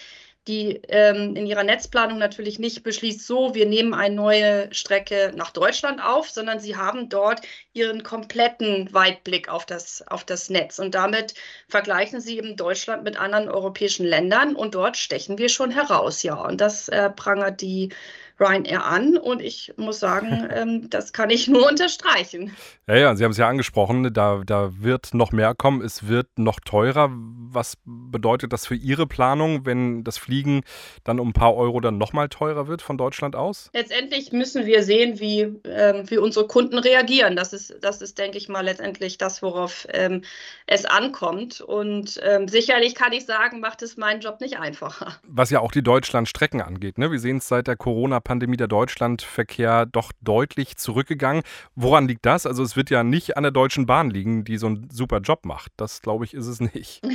die 0.48 0.82
ähm, 0.88 1.36
in 1.36 1.46
ihrer 1.46 1.64
Netzplanung 1.64 2.18
natürlich 2.18 2.58
nicht 2.58 2.84
beschließt, 2.84 3.26
so, 3.26 3.54
wir 3.54 3.68
nehmen 3.68 3.94
eine 3.94 4.16
neue 4.16 4.74
Strecke 4.74 5.32
nach 5.36 5.52
Deutschland 5.52 6.04
auf, 6.04 6.30
sondern 6.30 6.60
sie 6.60 6.76
haben 6.76 7.10
dort 7.10 7.42
ihren 7.74 8.02
kompletten 8.02 8.92
Weitblick 8.92 9.50
auf 9.50 9.66
das, 9.68 10.04
auf 10.08 10.24
das 10.26 10.50
Netz. 10.50 10.80
Und 10.80 10.96
damit 10.96 11.36
vergleichen 11.68 12.22
sie 12.22 12.38
eben 12.38 12.56
Deutschland 12.56 13.04
mit 13.04 13.18
anderen 13.18 13.50
europäischen 13.50 14.06
Ländern 14.06 14.56
und 14.56 14.74
dort 14.74 14.98
stechen 14.98 15.38
wir 15.38 15.50
schon 15.50 15.70
heraus, 15.70 16.24
ja. 16.24 16.36
Und 16.36 16.60
das 16.60 16.90
äh, 16.90 17.12
prangert 17.12 17.62
die 17.62 17.90
Ryanair 18.42 18.86
an 18.86 19.18
und 19.18 19.42
ich 19.42 19.74
muss 19.78 20.00
sagen, 20.00 20.50
ähm, 20.54 20.90
das 20.90 21.14
kann 21.14 21.30
ich 21.30 21.48
nur 21.48 21.70
unterstreichen. 21.70 22.56
Ja, 22.88 22.96
ja, 22.96 23.16
Sie 23.16 23.24
haben 23.24 23.32
es 23.32 23.38
ja 23.38 23.48
angesprochen, 23.48 24.12
da, 24.14 24.42
da 24.46 24.72
wird 24.80 25.14
noch 25.14 25.32
mehr 25.32 25.54
kommen, 25.54 25.82
es 25.82 26.08
wird 26.08 26.28
noch 26.38 26.60
teurer. 26.60 27.10
Was 27.12 27.78
bedeutet 27.86 28.52
das 28.54 28.66
für 28.66 28.76
Ihre 28.76 29.08
Planung, 29.08 29.66
wenn 29.66 30.04
das 30.04 30.18
Fliegen 30.18 30.62
dann 31.04 31.20
um 31.20 31.30
ein 31.30 31.34
paar 31.34 31.56
Euro 31.56 31.80
dann 31.80 31.98
nochmal 31.98 32.30
teurer 32.30 32.68
wird 32.68 32.82
von 32.82 32.98
Deutschland 32.98 33.36
aus? 33.36 33.70
Letztendlich 33.74 34.32
müssen 34.32 34.66
wir 34.66 34.84
sehen, 34.84 35.20
wie, 35.20 35.42
ähm, 35.66 36.10
wie 36.10 36.18
unsere 36.18 36.48
Kunden 36.48 36.80
reagieren. 36.80 37.36
Das 37.36 37.54
ist, 37.54 37.76
das 37.82 38.02
ist, 38.02 38.18
denke 38.18 38.38
ich 38.38 38.50
mal, 38.50 38.62
letztendlich 38.62 39.18
das, 39.18 39.42
worauf 39.42 39.88
ähm, 39.94 40.24
es 40.66 40.86
ankommt. 40.86 41.62
Und 41.62 42.20
ähm, 42.24 42.48
sicherlich 42.48 42.96
kann 42.96 43.14
ich 43.14 43.26
sagen, 43.26 43.60
macht 43.60 43.82
es 43.84 43.98
meinen 43.98 44.22
Job 44.22 44.42
nicht 44.42 44.58
einfacher. 44.58 45.20
Was 45.28 45.50
ja 45.50 45.60
auch 45.60 45.72
die 45.72 45.84
Deutschlandstrecken 45.84 46.62
angeht. 46.62 46.98
Ne? 46.98 47.12
Wir 47.12 47.20
sehen 47.20 47.38
es 47.38 47.48
seit 47.48 47.68
der 47.68 47.76
Corona-Pandemie 47.76 48.31
Pandemie 48.32 48.56
der 48.56 48.70
Deutschlandverkehr 48.70 49.86
doch 49.86 50.14
deutlich 50.22 50.78
zurückgegangen. 50.78 51.44
Woran 51.76 52.08
liegt 52.08 52.26
das? 52.26 52.46
Also 52.46 52.64
es 52.64 52.78
wird 52.78 52.90
ja 52.90 53.04
nicht 53.04 53.36
an 53.36 53.44
der 53.44 53.52
Deutschen 53.52 53.86
Bahn 53.86 54.10
liegen, 54.10 54.46
die 54.46 54.56
so 54.56 54.68
einen 54.68 54.90
super 54.90 55.20
Job 55.20 55.44
macht. 55.44 55.74
Das 55.76 56.02
glaube 56.02 56.24
ich 56.24 56.34
ist 56.34 56.48
es 56.48 56.62
nicht. 56.62 57.02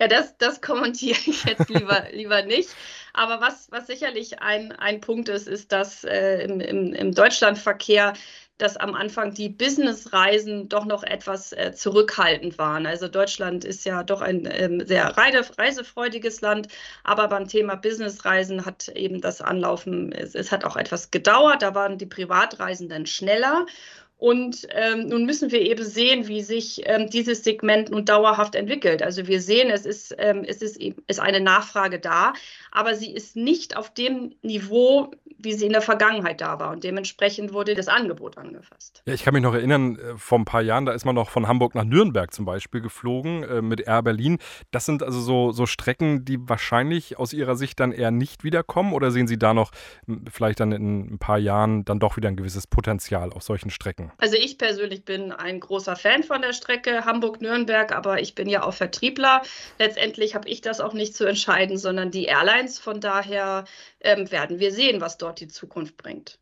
Ja, 0.00 0.06
das, 0.06 0.36
das 0.38 0.60
kommentiere 0.60 1.18
ich 1.26 1.44
jetzt 1.44 1.68
lieber, 1.68 2.04
lieber 2.12 2.42
nicht. 2.42 2.68
Aber 3.12 3.40
was, 3.40 3.70
was 3.70 3.86
sicherlich 3.86 4.40
ein, 4.40 4.70
ein 4.72 5.00
Punkt 5.00 5.28
ist, 5.28 5.48
ist, 5.48 5.72
dass 5.72 6.04
äh, 6.04 6.42
im, 6.44 6.60
im, 6.60 6.92
im 6.92 7.12
Deutschlandverkehr 7.12 8.12
dass 8.58 8.76
am 8.76 8.94
Anfang 8.94 9.32
die 9.32 9.48
Businessreisen 9.48 10.68
doch 10.68 10.84
noch 10.84 11.04
etwas 11.04 11.52
äh, 11.52 11.72
zurückhaltend 11.74 12.58
waren. 12.58 12.86
Also 12.86 13.08
Deutschland 13.08 13.64
ist 13.64 13.84
ja 13.84 14.02
doch 14.02 14.20
ein 14.20 14.48
ähm, 14.50 14.84
sehr 14.86 15.16
reisefreudiges 15.16 16.40
Land, 16.40 16.68
aber 17.04 17.28
beim 17.28 17.48
Thema 17.48 17.76
Businessreisen 17.76 18.66
hat 18.66 18.88
eben 18.88 19.20
das 19.20 19.40
Anlaufen, 19.40 20.12
es, 20.12 20.34
es 20.34 20.52
hat 20.52 20.64
auch 20.64 20.76
etwas 20.76 21.10
gedauert, 21.10 21.62
da 21.62 21.74
waren 21.74 21.98
die 21.98 22.06
Privatreisenden 22.06 23.06
schneller. 23.06 23.66
Und 24.18 24.66
ähm, 24.70 25.06
nun 25.06 25.26
müssen 25.26 25.52
wir 25.52 25.60
eben 25.60 25.84
sehen, 25.84 26.26
wie 26.26 26.42
sich 26.42 26.82
ähm, 26.86 27.08
dieses 27.08 27.44
Segment 27.44 27.90
nun 27.90 28.04
dauerhaft 28.04 28.56
entwickelt. 28.56 29.00
Also 29.00 29.28
wir 29.28 29.40
sehen, 29.40 29.70
es 29.70 29.86
ist, 29.86 30.14
ähm, 30.18 30.44
es 30.44 30.60
ist, 30.60 30.76
ist 30.76 31.20
eine 31.20 31.40
Nachfrage 31.40 32.00
da, 32.00 32.32
aber 32.72 32.96
sie 32.96 33.12
ist 33.12 33.36
nicht 33.36 33.76
auf 33.76 33.94
dem 33.94 34.34
Niveau, 34.42 35.12
wie 35.38 35.52
sie 35.52 35.66
in 35.66 35.72
der 35.72 35.82
Vergangenheit 35.82 36.40
da 36.40 36.58
war. 36.58 36.72
Und 36.72 36.82
dementsprechend 36.82 37.52
wurde 37.52 37.74
das 37.74 37.86
Angebot 37.86 38.38
angefasst. 38.38 39.02
Ja, 39.06 39.14
ich 39.14 39.22
kann 39.22 39.34
mich 39.34 39.42
noch 39.44 39.54
erinnern, 39.54 39.96
äh, 39.96 40.16
vor 40.16 40.40
ein 40.40 40.44
paar 40.44 40.62
Jahren, 40.62 40.84
da 40.84 40.92
ist 40.92 41.04
man 41.04 41.14
noch 41.14 41.30
von 41.30 41.46
Hamburg 41.46 41.76
nach 41.76 41.84
Nürnberg 41.84 42.34
zum 42.34 42.44
Beispiel 42.44 42.80
geflogen 42.80 43.44
äh, 43.44 43.62
mit 43.62 43.82
Air 43.82 44.02
Berlin. 44.02 44.38
Das 44.72 44.84
sind 44.84 45.04
also 45.04 45.20
so, 45.20 45.52
so 45.52 45.66
Strecken, 45.66 46.24
die 46.24 46.38
wahrscheinlich 46.40 47.20
aus 47.20 47.32
Ihrer 47.32 47.54
Sicht 47.54 47.78
dann 47.78 47.92
eher 47.92 48.10
nicht 48.10 48.42
wiederkommen 48.42 48.94
oder 48.94 49.12
sehen 49.12 49.28
Sie 49.28 49.38
da 49.38 49.54
noch 49.54 49.70
vielleicht 50.28 50.58
dann 50.58 50.72
in 50.72 51.14
ein 51.14 51.18
paar 51.20 51.38
Jahren 51.38 51.84
dann 51.84 52.00
doch 52.00 52.16
wieder 52.16 52.28
ein 52.28 52.36
gewisses 52.36 52.66
Potenzial 52.66 53.32
auf 53.32 53.44
solchen 53.44 53.70
Strecken? 53.70 54.07
Also 54.16 54.36
ich 54.36 54.58
persönlich 54.58 55.04
bin 55.04 55.32
ein 55.32 55.60
großer 55.60 55.96
Fan 55.96 56.22
von 56.22 56.42
der 56.42 56.52
Strecke 56.52 57.04
Hamburg-Nürnberg, 57.04 57.92
aber 57.92 58.20
ich 58.20 58.34
bin 58.34 58.48
ja 58.48 58.62
auch 58.62 58.74
Vertriebler. 58.74 59.42
Letztendlich 59.78 60.34
habe 60.34 60.48
ich 60.48 60.60
das 60.60 60.80
auch 60.80 60.94
nicht 60.94 61.14
zu 61.14 61.24
entscheiden, 61.24 61.76
sondern 61.76 62.10
die 62.10 62.24
Airlines. 62.24 62.78
Von 62.78 63.00
daher 63.00 63.64
ähm, 64.00 64.30
werden 64.30 64.58
wir 64.58 64.72
sehen, 64.72 65.00
was 65.00 65.18
dort 65.18 65.40
die 65.40 65.48
Zukunft 65.48 65.96
bringt. 65.96 66.38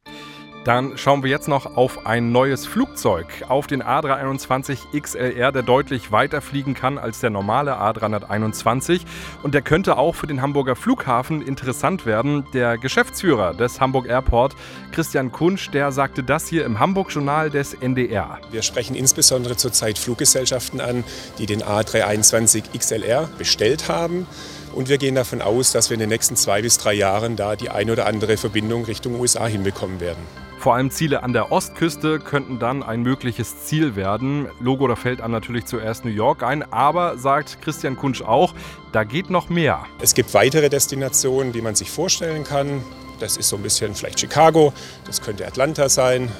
Dann 0.66 0.98
schauen 0.98 1.22
wir 1.22 1.30
jetzt 1.30 1.46
noch 1.46 1.76
auf 1.76 2.06
ein 2.06 2.32
neues 2.32 2.66
Flugzeug, 2.66 3.44
auf 3.46 3.68
den 3.68 3.84
A321 3.84 5.00
XLR, 5.00 5.52
der 5.52 5.62
deutlich 5.62 6.10
weiter 6.10 6.40
fliegen 6.40 6.74
kann 6.74 6.98
als 6.98 7.20
der 7.20 7.30
normale 7.30 7.80
A321. 7.80 9.02
Und 9.44 9.54
der 9.54 9.62
könnte 9.62 9.96
auch 9.96 10.16
für 10.16 10.26
den 10.26 10.42
Hamburger 10.42 10.74
Flughafen 10.74 11.40
interessant 11.40 12.04
werden. 12.04 12.46
Der 12.52 12.78
Geschäftsführer 12.78 13.54
des 13.54 13.80
Hamburg 13.80 14.08
Airport, 14.08 14.56
Christian 14.90 15.30
Kunsch, 15.30 15.70
der 15.70 15.92
sagte 15.92 16.24
das 16.24 16.48
hier 16.48 16.64
im 16.64 16.80
Hamburg-Journal 16.80 17.48
des 17.48 17.74
NDR. 17.74 18.40
Wir 18.50 18.62
sprechen 18.62 18.96
insbesondere 18.96 19.56
zurzeit 19.56 20.00
Fluggesellschaften 20.00 20.80
an, 20.80 21.04
die 21.38 21.46
den 21.46 21.62
A321 21.62 22.76
XLR 22.76 23.28
bestellt 23.38 23.88
haben. 23.88 24.26
Und 24.74 24.88
wir 24.88 24.98
gehen 24.98 25.14
davon 25.14 25.42
aus, 25.42 25.70
dass 25.70 25.90
wir 25.90 25.94
in 25.94 26.00
den 26.00 26.08
nächsten 26.08 26.34
zwei 26.34 26.60
bis 26.60 26.76
drei 26.76 26.94
Jahren 26.94 27.36
da 27.36 27.54
die 27.54 27.70
ein 27.70 27.88
oder 27.88 28.06
andere 28.06 28.36
Verbindung 28.36 28.84
Richtung 28.84 29.20
USA 29.20 29.46
hinbekommen 29.46 30.00
werden. 30.00 30.45
Vor 30.66 30.74
allem 30.74 30.90
Ziele 30.90 31.22
an 31.22 31.32
der 31.32 31.52
Ostküste 31.52 32.18
könnten 32.18 32.58
dann 32.58 32.82
ein 32.82 33.02
mögliches 33.02 33.66
Ziel 33.66 33.94
werden. 33.94 34.48
Logo, 34.58 34.88
da 34.88 34.96
fällt 34.96 35.20
einem 35.20 35.30
natürlich 35.30 35.66
zuerst 35.66 36.04
New 36.04 36.10
York 36.10 36.42
ein, 36.42 36.64
aber 36.72 37.18
sagt 37.18 37.62
Christian 37.62 37.94
Kunsch 37.94 38.20
auch, 38.20 38.52
da 38.90 39.04
geht 39.04 39.30
noch 39.30 39.48
mehr. 39.48 39.86
Es 40.00 40.12
gibt 40.12 40.34
weitere 40.34 40.68
Destinationen, 40.68 41.52
die 41.52 41.62
man 41.62 41.76
sich 41.76 41.88
vorstellen 41.88 42.42
kann. 42.42 42.82
Das 43.18 43.36
ist 43.36 43.48
so 43.48 43.56
ein 43.56 43.62
bisschen 43.62 43.94
vielleicht 43.94 44.20
Chicago, 44.20 44.72
das 45.06 45.22
könnte 45.22 45.46
Atlanta 45.46 45.88
sein, 45.88 46.30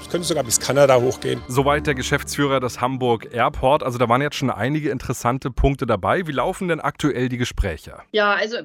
es 0.00 0.06
äh, 0.06 0.10
könnte 0.10 0.26
sogar 0.26 0.42
bis 0.42 0.58
Kanada 0.58 1.00
hochgehen. 1.00 1.40
Soweit 1.46 1.86
der 1.86 1.94
Geschäftsführer 1.94 2.58
des 2.58 2.80
Hamburg 2.80 3.32
Airport. 3.32 3.82
Also 3.84 3.98
da 3.98 4.08
waren 4.08 4.20
jetzt 4.20 4.36
schon 4.36 4.50
einige 4.50 4.90
interessante 4.90 5.50
Punkte 5.50 5.86
dabei. 5.86 6.26
Wie 6.26 6.32
laufen 6.32 6.66
denn 6.66 6.80
aktuell 6.80 7.28
die 7.28 7.38
Gespräche? 7.38 7.98
Ja, 8.10 8.34
also 8.34 8.56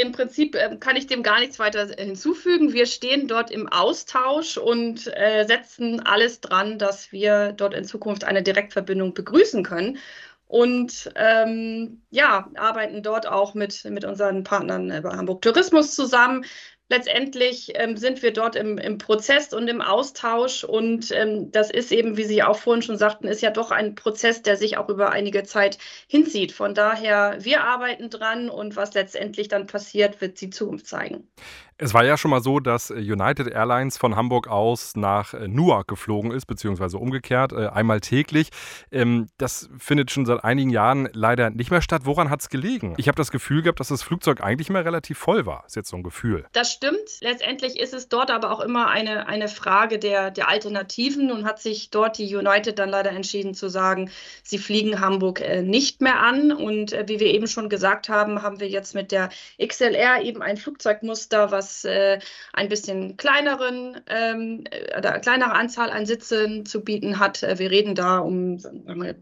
im 0.00 0.12
Prinzip 0.12 0.56
ähm, 0.56 0.80
kann 0.80 0.96
ich 0.96 1.06
dem 1.06 1.22
gar 1.22 1.40
nichts 1.40 1.58
weiter 1.58 1.88
hinzufügen. 1.98 2.72
Wir 2.72 2.86
stehen 2.86 3.28
dort 3.28 3.50
im 3.50 3.68
Austausch 3.68 4.56
und 4.56 5.06
äh, 5.14 5.44
setzen 5.46 6.00
alles 6.00 6.40
dran, 6.40 6.78
dass 6.78 7.12
wir 7.12 7.52
dort 7.52 7.74
in 7.74 7.84
Zukunft 7.84 8.24
eine 8.24 8.42
Direktverbindung 8.42 9.12
begrüßen 9.12 9.62
können 9.62 9.98
und 10.46 11.10
ähm, 11.16 12.02
ja, 12.10 12.48
arbeiten 12.54 13.02
dort 13.02 13.26
auch 13.26 13.54
mit, 13.54 13.84
mit 13.86 14.04
unseren 14.04 14.44
Partnern 14.44 14.88
bei 15.02 15.10
Hamburg 15.10 15.42
Tourismus 15.42 15.94
zusammen 15.94 16.44
letztendlich 16.88 17.72
ähm, 17.74 17.96
sind 17.96 18.22
wir 18.22 18.32
dort 18.32 18.56
im, 18.56 18.78
im, 18.78 18.98
Prozess 18.98 19.52
und 19.52 19.68
im 19.68 19.80
Austausch. 19.80 20.64
Und 20.64 21.10
ähm, 21.12 21.50
das 21.50 21.70
ist 21.70 21.92
eben, 21.92 22.16
wie 22.16 22.24
Sie 22.24 22.42
auch 22.42 22.58
vorhin 22.58 22.82
schon 22.82 22.98
sagten, 22.98 23.26
ist 23.26 23.42
ja 23.42 23.50
doch 23.50 23.70
ein 23.70 23.94
Prozess, 23.94 24.42
der 24.42 24.56
sich 24.56 24.76
auch 24.76 24.88
über 24.88 25.10
einige 25.10 25.44
Zeit 25.44 25.78
hinzieht. 26.08 26.52
Von 26.52 26.74
daher, 26.74 27.38
wir 27.40 27.64
arbeiten 27.64 28.10
dran 28.10 28.50
und 28.50 28.76
was 28.76 28.94
letztendlich 28.94 29.48
dann 29.48 29.66
passiert, 29.66 30.20
wird 30.20 30.40
die 30.40 30.50
Zukunft 30.50 30.86
zeigen. 30.86 31.28
Es 31.76 31.92
war 31.92 32.04
ja 32.04 32.16
schon 32.16 32.30
mal 32.30 32.40
so, 32.40 32.60
dass 32.60 32.90
äh, 32.90 32.94
United 32.94 33.48
Airlines 33.48 33.98
von 33.98 34.14
Hamburg 34.14 34.46
aus 34.46 34.94
nach 34.94 35.34
äh, 35.34 35.48
Newark 35.48 35.88
geflogen 35.88 36.30
ist, 36.30 36.46
beziehungsweise 36.46 36.98
umgekehrt, 36.98 37.52
äh, 37.52 37.66
einmal 37.66 38.00
täglich. 38.00 38.50
Ähm, 38.92 39.26
das 39.38 39.68
findet 39.76 40.12
schon 40.12 40.24
seit 40.24 40.44
einigen 40.44 40.70
Jahren 40.70 41.08
leider 41.12 41.50
nicht 41.50 41.72
mehr 41.72 41.82
statt. 41.82 42.02
Woran 42.04 42.30
hat 42.30 42.42
es 42.42 42.48
gelegen? 42.48 42.94
Ich 42.96 43.08
habe 43.08 43.16
das 43.16 43.32
Gefühl 43.32 43.62
gehabt, 43.62 43.80
dass 43.80 43.88
das 43.88 44.04
Flugzeug 44.04 44.40
eigentlich 44.40 44.68
immer 44.68 44.84
relativ 44.84 45.18
voll 45.18 45.46
war. 45.46 45.64
Ist 45.66 45.74
jetzt 45.74 45.90
so 45.90 45.96
ein 45.96 46.04
Gefühl. 46.04 46.46
Das 46.52 46.70
stimmt. 46.70 47.20
Letztendlich 47.20 47.80
ist 47.80 47.92
es 47.92 48.08
dort 48.08 48.30
aber 48.30 48.52
auch 48.52 48.60
immer 48.60 48.88
eine, 48.88 49.26
eine 49.26 49.48
Frage 49.48 49.98
der, 49.98 50.30
der 50.30 50.48
Alternativen 50.48 51.32
und 51.32 51.44
hat 51.44 51.60
sich 51.60 51.90
dort 51.90 52.18
die 52.18 52.36
United 52.36 52.78
dann 52.78 52.88
leider 52.88 53.10
entschieden 53.10 53.54
zu 53.54 53.68
sagen, 53.68 54.10
sie 54.44 54.58
fliegen 54.58 55.00
Hamburg 55.00 55.42
nicht 55.62 56.00
mehr 56.00 56.20
an. 56.20 56.52
Und 56.52 56.92
wie 56.92 57.18
wir 57.18 57.34
eben 57.34 57.48
schon 57.48 57.68
gesagt 57.68 58.08
haben, 58.08 58.42
haben 58.42 58.60
wir 58.60 58.68
jetzt 58.68 58.94
mit 58.94 59.10
der 59.10 59.28
XLR 59.60 60.22
eben 60.22 60.40
ein 60.40 60.56
Flugzeugmuster, 60.56 61.50
was 61.50 61.63
was 61.64 61.84
äh, 61.84 62.18
ein 62.52 62.68
bisschen 62.68 63.16
kleineren, 63.16 64.00
ähm, 64.08 64.64
oder 64.96 65.18
kleinere 65.20 65.52
Anzahl 65.52 65.90
an 65.90 66.06
Sitzen 66.06 66.66
zu 66.66 66.82
bieten 66.82 67.18
hat. 67.18 67.42
Äh, 67.42 67.58
wir 67.58 67.70
reden 67.70 67.94
da 67.94 68.18
um 68.18 68.58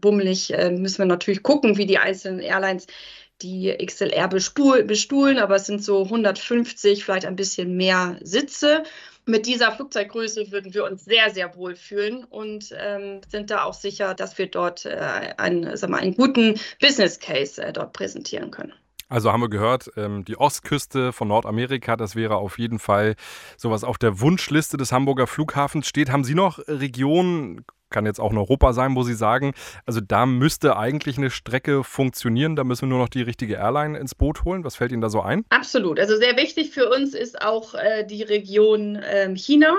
bummelig, 0.01 0.53
äh, 0.53 0.71
müssen 0.71 0.99
wir 0.99 1.05
natürlich 1.05 1.43
gucken, 1.43 1.77
wie 1.77 1.85
die 1.85 1.97
einzelnen 1.97 2.39
Airlines 2.39 2.87
die 3.41 3.75
XLR 3.83 4.27
bestuhl, 4.27 4.83
bestuhlen, 4.83 5.39
aber 5.39 5.55
es 5.55 5.65
sind 5.65 5.83
so 5.83 6.03
150, 6.03 7.03
vielleicht 7.03 7.25
ein 7.25 7.35
bisschen 7.35 7.75
mehr 7.75 8.17
Sitze. 8.21 8.83
mit 9.25 9.45
dieser 9.45 9.71
Flugzeuggröße 9.71 10.51
würden 10.51 10.73
wir 10.73 10.83
uns 10.83 11.05
sehr, 11.05 11.29
sehr 11.29 11.55
wohl 11.55 11.75
fühlen 11.75 12.25
und 12.25 12.73
ähm, 12.77 13.21
sind 13.29 13.51
da 13.51 13.63
auch 13.63 13.73
sicher, 13.73 14.13
dass 14.13 14.37
wir 14.37 14.47
dort 14.47 14.85
äh, 14.85 15.33
einen, 15.37 15.77
sag 15.77 15.89
mal, 15.89 16.01
einen 16.01 16.15
guten 16.15 16.59
Business 16.81 17.19
Case 17.19 17.61
äh, 17.63 17.71
dort 17.71 17.93
präsentieren 17.93 18.51
können. 18.51 18.73
Also 19.13 19.31
haben 19.31 19.41
wir 19.41 19.49
gehört, 19.49 19.91
ähm, 19.95 20.25
die 20.25 20.39
Ostküste 20.39 21.13
von 21.13 21.27
Nordamerika, 21.27 21.95
das 21.95 22.15
wäre 22.15 22.37
auf 22.37 22.57
jeden 22.57 22.79
Fall 22.79 23.13
sowas 23.57 23.83
auf 23.83 23.99
der 23.99 24.19
Wunschliste 24.21 24.75
des 24.75 24.91
Hamburger 24.91 25.27
Flughafens 25.27 25.87
steht. 25.87 26.09
Haben 26.09 26.23
Sie 26.23 26.33
noch 26.33 26.57
Regionen, 26.67 27.63
kann 27.91 28.07
jetzt 28.07 28.19
auch 28.19 28.31
in 28.31 28.39
Europa 28.39 28.73
sein, 28.73 28.95
wo 28.95 29.03
Sie 29.03 29.13
sagen, 29.13 29.53
also 29.85 30.01
da 30.01 30.25
müsste 30.25 30.77
eigentlich 30.77 31.19
eine 31.19 31.29
Strecke 31.29 31.83
funktionieren, 31.83 32.55
da 32.55 32.63
müssen 32.63 32.87
wir 32.87 32.89
nur 32.89 33.03
noch 33.03 33.09
die 33.09 33.21
richtige 33.21 33.53
Airline 33.53 33.99
ins 33.99 34.15
Boot 34.15 34.45
holen. 34.45 34.63
Was 34.63 34.77
fällt 34.77 34.91
Ihnen 34.91 35.01
da 35.01 35.09
so 35.09 35.21
ein? 35.21 35.45
Absolut. 35.49 35.99
Also 35.99 36.17
sehr 36.17 36.35
wichtig 36.35 36.71
für 36.71 36.89
uns 36.89 37.13
ist 37.13 37.39
auch 37.39 37.75
äh, 37.75 38.07
die 38.07 38.23
Region 38.23 38.95
äh, 38.95 39.31
China 39.35 39.77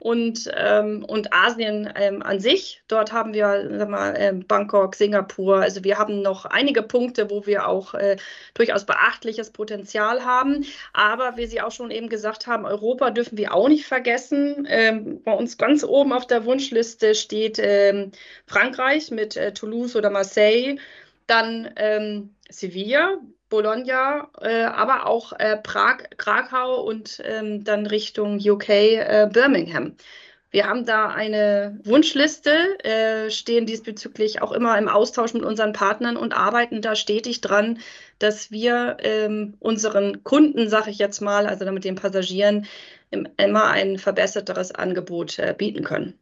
und, 0.00 0.50
ähm, 0.56 1.04
und 1.06 1.32
Asien 1.32 1.92
ähm, 1.94 2.22
an 2.22 2.40
sich. 2.40 2.82
Dort 2.88 3.12
haben 3.12 3.34
wir 3.34 3.68
sag 3.78 3.88
mal, 3.88 4.14
ähm, 4.16 4.46
Bangkok, 4.46 4.94
Singapur. 4.94 5.58
Also 5.58 5.84
wir 5.84 5.98
haben 5.98 6.22
noch 6.22 6.46
einige 6.46 6.82
Punkte, 6.82 7.30
wo 7.30 7.46
wir 7.46 7.68
auch 7.68 7.92
äh, 7.92 8.16
durchaus 8.54 8.86
beachtliches 8.86 9.50
Potenzial 9.50 10.24
haben. 10.24 10.64
Aber 10.94 11.36
wie 11.36 11.46
Sie 11.46 11.60
auch 11.60 11.70
schon 11.70 11.90
eben 11.90 12.08
gesagt 12.08 12.46
haben, 12.46 12.64
Europa 12.64 13.10
dürfen 13.10 13.36
wir 13.36 13.54
auch 13.54 13.68
nicht 13.68 13.86
vergessen. 13.86 14.66
Ähm, 14.68 15.22
bei 15.22 15.32
uns 15.32 15.58
ganz 15.58 15.84
oben 15.84 16.14
auf 16.14 16.26
der 16.26 16.46
Wunschliste 16.46 17.14
steht 17.14 17.58
ähm, 17.60 18.12
Frankreich 18.46 19.10
mit 19.10 19.36
äh, 19.36 19.52
Toulouse 19.52 19.96
oder 19.96 20.08
Marseille. 20.08 20.76
Dann 21.26 21.70
ähm, 21.76 22.34
Sevilla, 22.48 23.18
Bologna, 23.50 24.30
äh, 24.40 24.62
aber 24.62 25.06
auch 25.06 25.32
äh, 25.38 25.56
Prag, 25.58 25.98
Krakau 26.16 26.80
und 26.82 27.20
ähm, 27.24 27.64
dann 27.64 27.86
Richtung 27.86 28.38
UK 28.38 28.68
äh, 28.68 29.28
Birmingham. 29.30 29.96
Wir 30.52 30.66
haben 30.66 30.84
da 30.84 31.08
eine 31.08 31.78
Wunschliste, 31.84 32.50
äh, 32.84 33.30
stehen 33.30 33.66
diesbezüglich 33.66 34.42
auch 34.42 34.50
immer 34.50 34.76
im 34.78 34.88
Austausch 34.88 35.32
mit 35.32 35.44
unseren 35.44 35.72
Partnern 35.72 36.16
und 36.16 36.32
arbeiten 36.32 36.82
da 36.82 36.96
stetig 36.96 37.40
dran, 37.40 37.78
dass 38.18 38.50
wir 38.50 38.96
ähm, 39.00 39.54
unseren 39.60 40.24
Kunden, 40.24 40.68
sage 40.68 40.90
ich 40.90 40.98
jetzt 40.98 41.20
mal, 41.20 41.46
also 41.46 41.64
damit 41.64 41.84
den 41.84 41.94
Passagieren, 41.94 42.66
im, 43.10 43.28
immer 43.36 43.68
ein 43.68 43.98
verbesserteres 43.98 44.72
Angebot 44.72 45.38
äh, 45.38 45.54
bieten 45.56 45.84
können. 45.84 46.18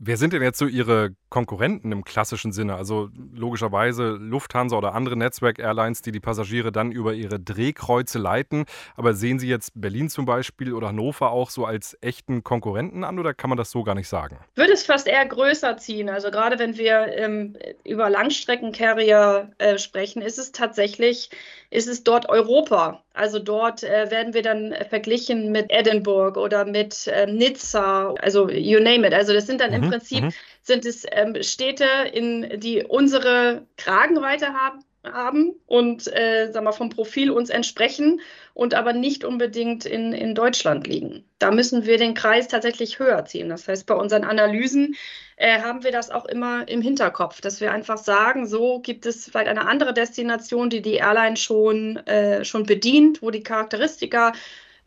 Wer 0.00 0.16
sind 0.16 0.32
denn 0.32 0.42
jetzt 0.42 0.58
so 0.58 0.66
Ihre 0.66 1.10
Konkurrenten 1.28 1.90
im 1.90 2.04
klassischen 2.04 2.52
Sinne? 2.52 2.76
Also 2.76 3.08
logischerweise 3.34 4.10
Lufthansa 4.10 4.76
oder 4.76 4.94
andere 4.94 5.16
Netzwerk-Airlines, 5.16 6.02
die 6.02 6.12
die 6.12 6.20
Passagiere 6.20 6.70
dann 6.70 6.92
über 6.92 7.14
ihre 7.14 7.40
Drehkreuze 7.40 8.20
leiten. 8.20 8.66
Aber 8.94 9.14
sehen 9.14 9.40
Sie 9.40 9.48
jetzt 9.48 9.72
Berlin 9.74 10.08
zum 10.08 10.24
Beispiel 10.24 10.72
oder 10.72 10.88
Hannover 10.88 11.32
auch 11.32 11.50
so 11.50 11.64
als 11.64 11.98
echten 12.00 12.44
Konkurrenten 12.44 13.02
an 13.02 13.18
oder 13.18 13.34
kann 13.34 13.50
man 13.50 13.56
das 13.56 13.72
so 13.72 13.82
gar 13.82 13.96
nicht 13.96 14.08
sagen? 14.08 14.38
Ich 14.52 14.56
würde 14.56 14.72
es 14.72 14.86
fast 14.86 15.08
eher 15.08 15.26
größer 15.26 15.76
ziehen. 15.78 16.08
Also 16.08 16.30
gerade 16.30 16.60
wenn 16.60 16.78
wir 16.78 17.08
ähm, 17.16 17.56
über 17.82 18.08
Langstreckencarrier 18.08 19.50
äh, 19.58 19.78
sprechen, 19.78 20.22
ist 20.22 20.38
es 20.38 20.52
tatsächlich, 20.52 21.30
ist 21.70 21.88
es 21.88 22.04
dort 22.04 22.28
Europa. 22.28 23.02
Also 23.14 23.40
dort 23.40 23.82
äh, 23.82 24.12
werden 24.12 24.32
wir 24.32 24.42
dann 24.42 24.76
verglichen 24.88 25.50
mit 25.50 25.66
Edinburgh 25.70 26.40
oder 26.40 26.64
mit 26.64 27.08
äh, 27.08 27.26
Nizza, 27.26 28.14
also 28.22 28.48
you 28.48 28.78
name 28.78 29.04
it. 29.04 29.12
Also 29.12 29.32
das 29.32 29.46
sind 29.46 29.60
dann 29.60 29.70
mhm, 29.70 29.82
im 29.82 29.87
Prinzip 29.90 30.24
mhm. 30.24 30.32
sind 30.62 30.84
es 30.84 31.04
ähm, 31.10 31.36
Städte, 31.42 31.86
in 32.12 32.60
die 32.60 32.84
unsere 32.84 33.66
Kragenweite 33.76 34.52
haben, 34.52 34.84
haben 35.04 35.54
und 35.66 36.06
äh, 36.08 36.50
sag 36.52 36.64
mal, 36.64 36.72
vom 36.72 36.90
Profil 36.90 37.30
uns 37.30 37.50
entsprechen 37.50 38.20
und 38.54 38.74
aber 38.74 38.92
nicht 38.92 39.24
unbedingt 39.24 39.84
in, 39.86 40.12
in 40.12 40.34
Deutschland 40.34 40.86
liegen. 40.86 41.24
Da 41.38 41.50
müssen 41.50 41.86
wir 41.86 41.98
den 41.98 42.14
Kreis 42.14 42.48
tatsächlich 42.48 42.98
höher 42.98 43.24
ziehen. 43.24 43.48
Das 43.48 43.68
heißt, 43.68 43.86
bei 43.86 43.94
unseren 43.94 44.24
Analysen 44.24 44.96
äh, 45.36 45.60
haben 45.60 45.84
wir 45.84 45.92
das 45.92 46.10
auch 46.10 46.24
immer 46.24 46.66
im 46.68 46.82
Hinterkopf, 46.82 47.40
dass 47.40 47.60
wir 47.60 47.72
einfach 47.72 47.98
sagen, 47.98 48.46
so 48.46 48.80
gibt 48.80 49.06
es 49.06 49.26
vielleicht 49.26 49.48
eine 49.48 49.66
andere 49.66 49.94
Destination, 49.94 50.70
die 50.70 50.82
die 50.82 50.94
Airline 50.94 51.36
schon, 51.36 51.96
äh, 52.06 52.44
schon 52.44 52.64
bedient, 52.64 53.22
wo 53.22 53.30
die 53.30 53.42
Charakteristika 53.42 54.32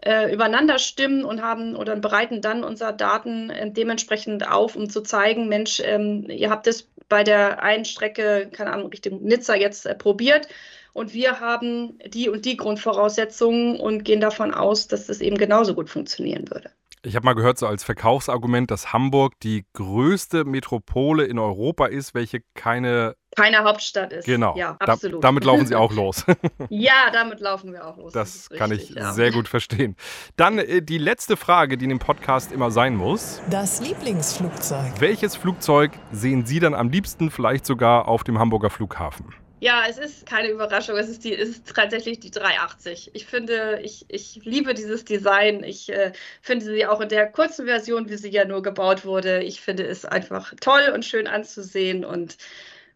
äh, 0.01 0.33
übereinander 0.33 0.79
stimmen 0.79 1.23
und 1.23 1.41
haben 1.41 1.75
oder 1.75 1.95
bereiten 1.95 2.41
dann 2.41 2.63
unsere 2.63 2.95
Daten 2.95 3.49
äh, 3.49 3.71
dementsprechend 3.71 4.47
auf, 4.49 4.75
um 4.75 4.89
zu 4.89 5.01
zeigen, 5.01 5.47
Mensch, 5.47 5.81
ähm, 5.83 6.25
ihr 6.29 6.49
habt 6.49 6.67
es 6.67 6.89
bei 7.07 7.23
der 7.23 7.61
einen 7.61 7.85
Strecke, 7.85 8.49
keine 8.51 8.73
Ahnung, 8.73 8.87
Richtung 8.87 9.21
Nizza 9.23 9.55
jetzt 9.55 9.85
äh, 9.85 9.95
probiert 9.95 10.47
und 10.93 11.13
wir 11.13 11.39
haben 11.39 11.99
die 12.05 12.29
und 12.29 12.45
die 12.45 12.57
Grundvoraussetzungen 12.57 13.79
und 13.79 14.03
gehen 14.03 14.21
davon 14.21 14.53
aus, 14.53 14.87
dass 14.87 15.07
das 15.07 15.21
eben 15.21 15.37
genauso 15.37 15.75
gut 15.75 15.89
funktionieren 15.89 16.49
würde. 16.49 16.71
Ich 17.03 17.15
habe 17.15 17.25
mal 17.25 17.33
gehört, 17.33 17.57
so 17.57 17.65
als 17.65 17.83
Verkaufsargument, 17.83 18.69
dass 18.69 18.93
Hamburg 18.93 19.33
die 19.41 19.65
größte 19.73 20.45
Metropole 20.45 21.25
in 21.25 21.39
Europa 21.39 21.87
ist, 21.87 22.13
welche 22.13 22.41
keine 22.53 23.15
keine 23.35 23.63
Hauptstadt 23.63 24.11
ist. 24.11 24.25
Genau. 24.25 24.55
Ja, 24.57 24.75
absolut. 24.79 25.23
Da, 25.23 25.29
damit 25.29 25.45
laufen 25.45 25.65
Sie 25.65 25.75
auch 25.77 25.93
los. 25.93 26.25
ja, 26.69 27.09
damit 27.11 27.39
laufen 27.39 27.71
wir 27.71 27.87
auch 27.87 27.97
los. 27.97 28.13
Das, 28.13 28.49
das 28.49 28.57
kann 28.57 28.71
richtig, 28.71 28.91
ich 28.91 28.95
ja. 28.97 29.13
sehr 29.13 29.31
gut 29.31 29.47
verstehen. 29.47 29.95
Dann 30.35 30.59
äh, 30.59 30.81
die 30.81 30.97
letzte 30.97 31.37
Frage, 31.37 31.77
die 31.77 31.85
in 31.85 31.89
dem 31.89 31.99
Podcast 31.99 32.51
immer 32.51 32.71
sein 32.71 32.95
muss. 32.95 33.41
Das 33.49 33.79
Lieblingsflugzeug. 33.81 34.99
Welches 34.99 35.35
Flugzeug 35.35 35.93
sehen 36.11 36.45
Sie 36.45 36.59
dann 36.59 36.73
am 36.73 36.89
liebsten, 36.89 37.31
vielleicht 37.31 37.65
sogar 37.65 38.07
auf 38.07 38.23
dem 38.23 38.37
Hamburger 38.37 38.69
Flughafen? 38.69 39.33
Ja, 39.63 39.85
es 39.87 39.99
ist 39.99 40.25
keine 40.25 40.49
Überraschung. 40.49 40.97
Es 40.97 41.07
ist, 41.07 41.23
die, 41.23 41.35
es 41.35 41.49
ist 41.49 41.75
tatsächlich 41.75 42.19
die 42.19 42.31
380. 42.31 43.11
Ich 43.13 43.27
finde, 43.27 43.79
ich, 43.83 44.05
ich 44.07 44.41
liebe 44.43 44.73
dieses 44.73 45.05
Design. 45.05 45.63
Ich 45.63 45.87
äh, 45.89 46.13
finde 46.41 46.65
sie 46.65 46.87
auch 46.87 46.99
in 46.99 47.09
der 47.09 47.31
kurzen 47.31 47.67
Version, 47.67 48.09
wie 48.09 48.15
sie 48.17 48.29
ja 48.31 48.43
nur 48.43 48.63
gebaut 48.63 49.05
wurde. 49.05 49.43
Ich 49.43 49.61
finde 49.61 49.85
es 49.85 50.03
einfach 50.03 50.55
toll 50.59 50.91
und 50.95 51.05
schön 51.05 51.27
anzusehen 51.27 52.03
und 52.03 52.37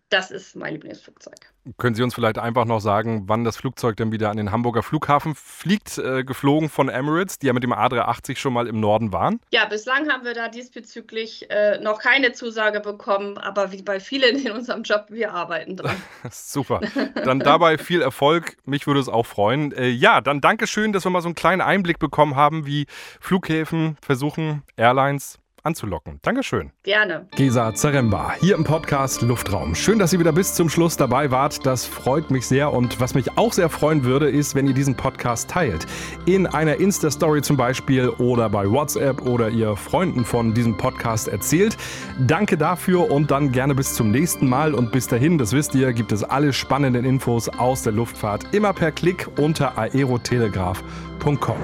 das 0.09 0.31
ist 0.31 0.55
mein 0.55 0.73
Lieblingsflugzeug. 0.73 1.35
Können 1.77 1.95
Sie 1.95 2.03
uns 2.03 2.13
vielleicht 2.13 2.37
einfach 2.37 2.65
noch 2.65 2.79
sagen, 2.79 3.23
wann 3.25 3.43
das 3.43 3.57
Flugzeug 3.57 3.97
dann 3.97 4.11
wieder 4.11 4.29
an 4.29 4.37
den 4.37 4.51
Hamburger 4.51 4.83
Flughafen 4.83 5.33
fliegt, 5.33 5.97
äh, 5.97 6.23
geflogen 6.23 6.69
von 6.69 6.89
Emirates, 6.89 7.39
die 7.39 7.47
ja 7.47 7.53
mit 7.53 7.63
dem 7.63 7.73
A380 7.73 8.37
schon 8.37 8.53
mal 8.53 8.67
im 8.67 8.79
Norden 8.79 9.11
waren? 9.11 9.39
Ja, 9.51 9.65
bislang 9.65 10.07
haben 10.09 10.23
wir 10.23 10.35
da 10.35 10.47
diesbezüglich 10.47 11.49
äh, 11.49 11.79
noch 11.79 11.99
keine 11.99 12.33
Zusage 12.33 12.81
bekommen, 12.81 13.39
aber 13.39 13.71
wie 13.71 13.81
bei 13.81 13.99
vielen 13.99 14.37
in 14.45 14.51
unserem 14.51 14.83
Job, 14.83 15.05
wir 15.09 15.33
arbeiten 15.33 15.75
dran. 15.75 15.95
Super. 16.29 16.81
Dann 17.15 17.39
dabei 17.39 17.79
viel 17.79 18.01
Erfolg. 18.03 18.57
Mich 18.65 18.85
würde 18.85 18.99
es 18.99 19.09
auch 19.09 19.25
freuen. 19.25 19.71
Äh, 19.71 19.89
ja, 19.89 20.21
dann 20.21 20.39
danke 20.39 20.67
schön, 20.67 20.93
dass 20.93 21.03
wir 21.03 21.09
mal 21.09 21.21
so 21.21 21.29
einen 21.29 21.35
kleinen 21.35 21.61
Einblick 21.61 21.97
bekommen 21.97 22.35
haben, 22.35 22.67
wie 22.67 22.85
Flughäfen 23.19 23.97
versuchen, 24.01 24.61
Airlines 24.77 25.39
anzulocken. 25.65 26.19
Dankeschön. 26.21 26.71
Gerne. 26.83 27.27
Gesa 27.35 27.73
Zaremba, 27.73 28.33
hier 28.39 28.55
im 28.55 28.63
Podcast 28.63 29.21
Luftraum. 29.21 29.75
Schön, 29.75 29.99
dass 29.99 30.13
ihr 30.13 30.19
wieder 30.19 30.31
bis 30.31 30.53
zum 30.53 30.69
Schluss 30.69 30.95
dabei 30.95 31.31
wart. 31.31 31.65
Das 31.65 31.85
freut 31.85 32.31
mich 32.31 32.45
sehr. 32.45 32.71
Und 32.71 32.99
was 32.99 33.15
mich 33.15 33.37
auch 33.37 33.51
sehr 33.51 33.69
freuen 33.69 34.03
würde, 34.03 34.29
ist, 34.29 34.55
wenn 34.55 34.67
ihr 34.67 34.73
diesen 34.73 34.95
Podcast 34.95 35.49
teilt. 35.49 35.85
In 36.25 36.47
einer 36.47 36.77
Insta-Story 36.77 37.41
zum 37.41 37.57
Beispiel 37.57 38.09
oder 38.09 38.49
bei 38.49 38.69
WhatsApp 38.69 39.21
oder 39.21 39.49
ihr 39.49 39.75
Freunden 39.75 40.23
von 40.23 40.53
diesem 40.53 40.77
Podcast 40.77 41.27
erzählt. 41.27 41.77
Danke 42.19 42.57
dafür 42.57 43.09
und 43.09 43.31
dann 43.31 43.51
gerne 43.51 43.75
bis 43.75 43.93
zum 43.93 44.11
nächsten 44.11 44.47
Mal. 44.47 44.73
Und 44.73 44.91
bis 44.91 45.07
dahin, 45.07 45.37
das 45.37 45.53
wisst 45.53 45.75
ihr, 45.75 45.93
gibt 45.93 46.11
es 46.11 46.23
alle 46.23 46.53
spannenden 46.53 47.05
Infos 47.05 47.49
aus 47.49 47.83
der 47.83 47.93
Luftfahrt 47.93 48.53
immer 48.53 48.73
per 48.73 48.91
Klick 48.91 49.27
unter 49.37 49.77
aerotelegraph.com. 49.77 51.57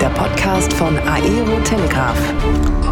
Der 0.00 0.10
Podcast 0.10 0.72
von 0.74 0.98
Aero 0.98 1.58
Telegraph. 1.64 2.83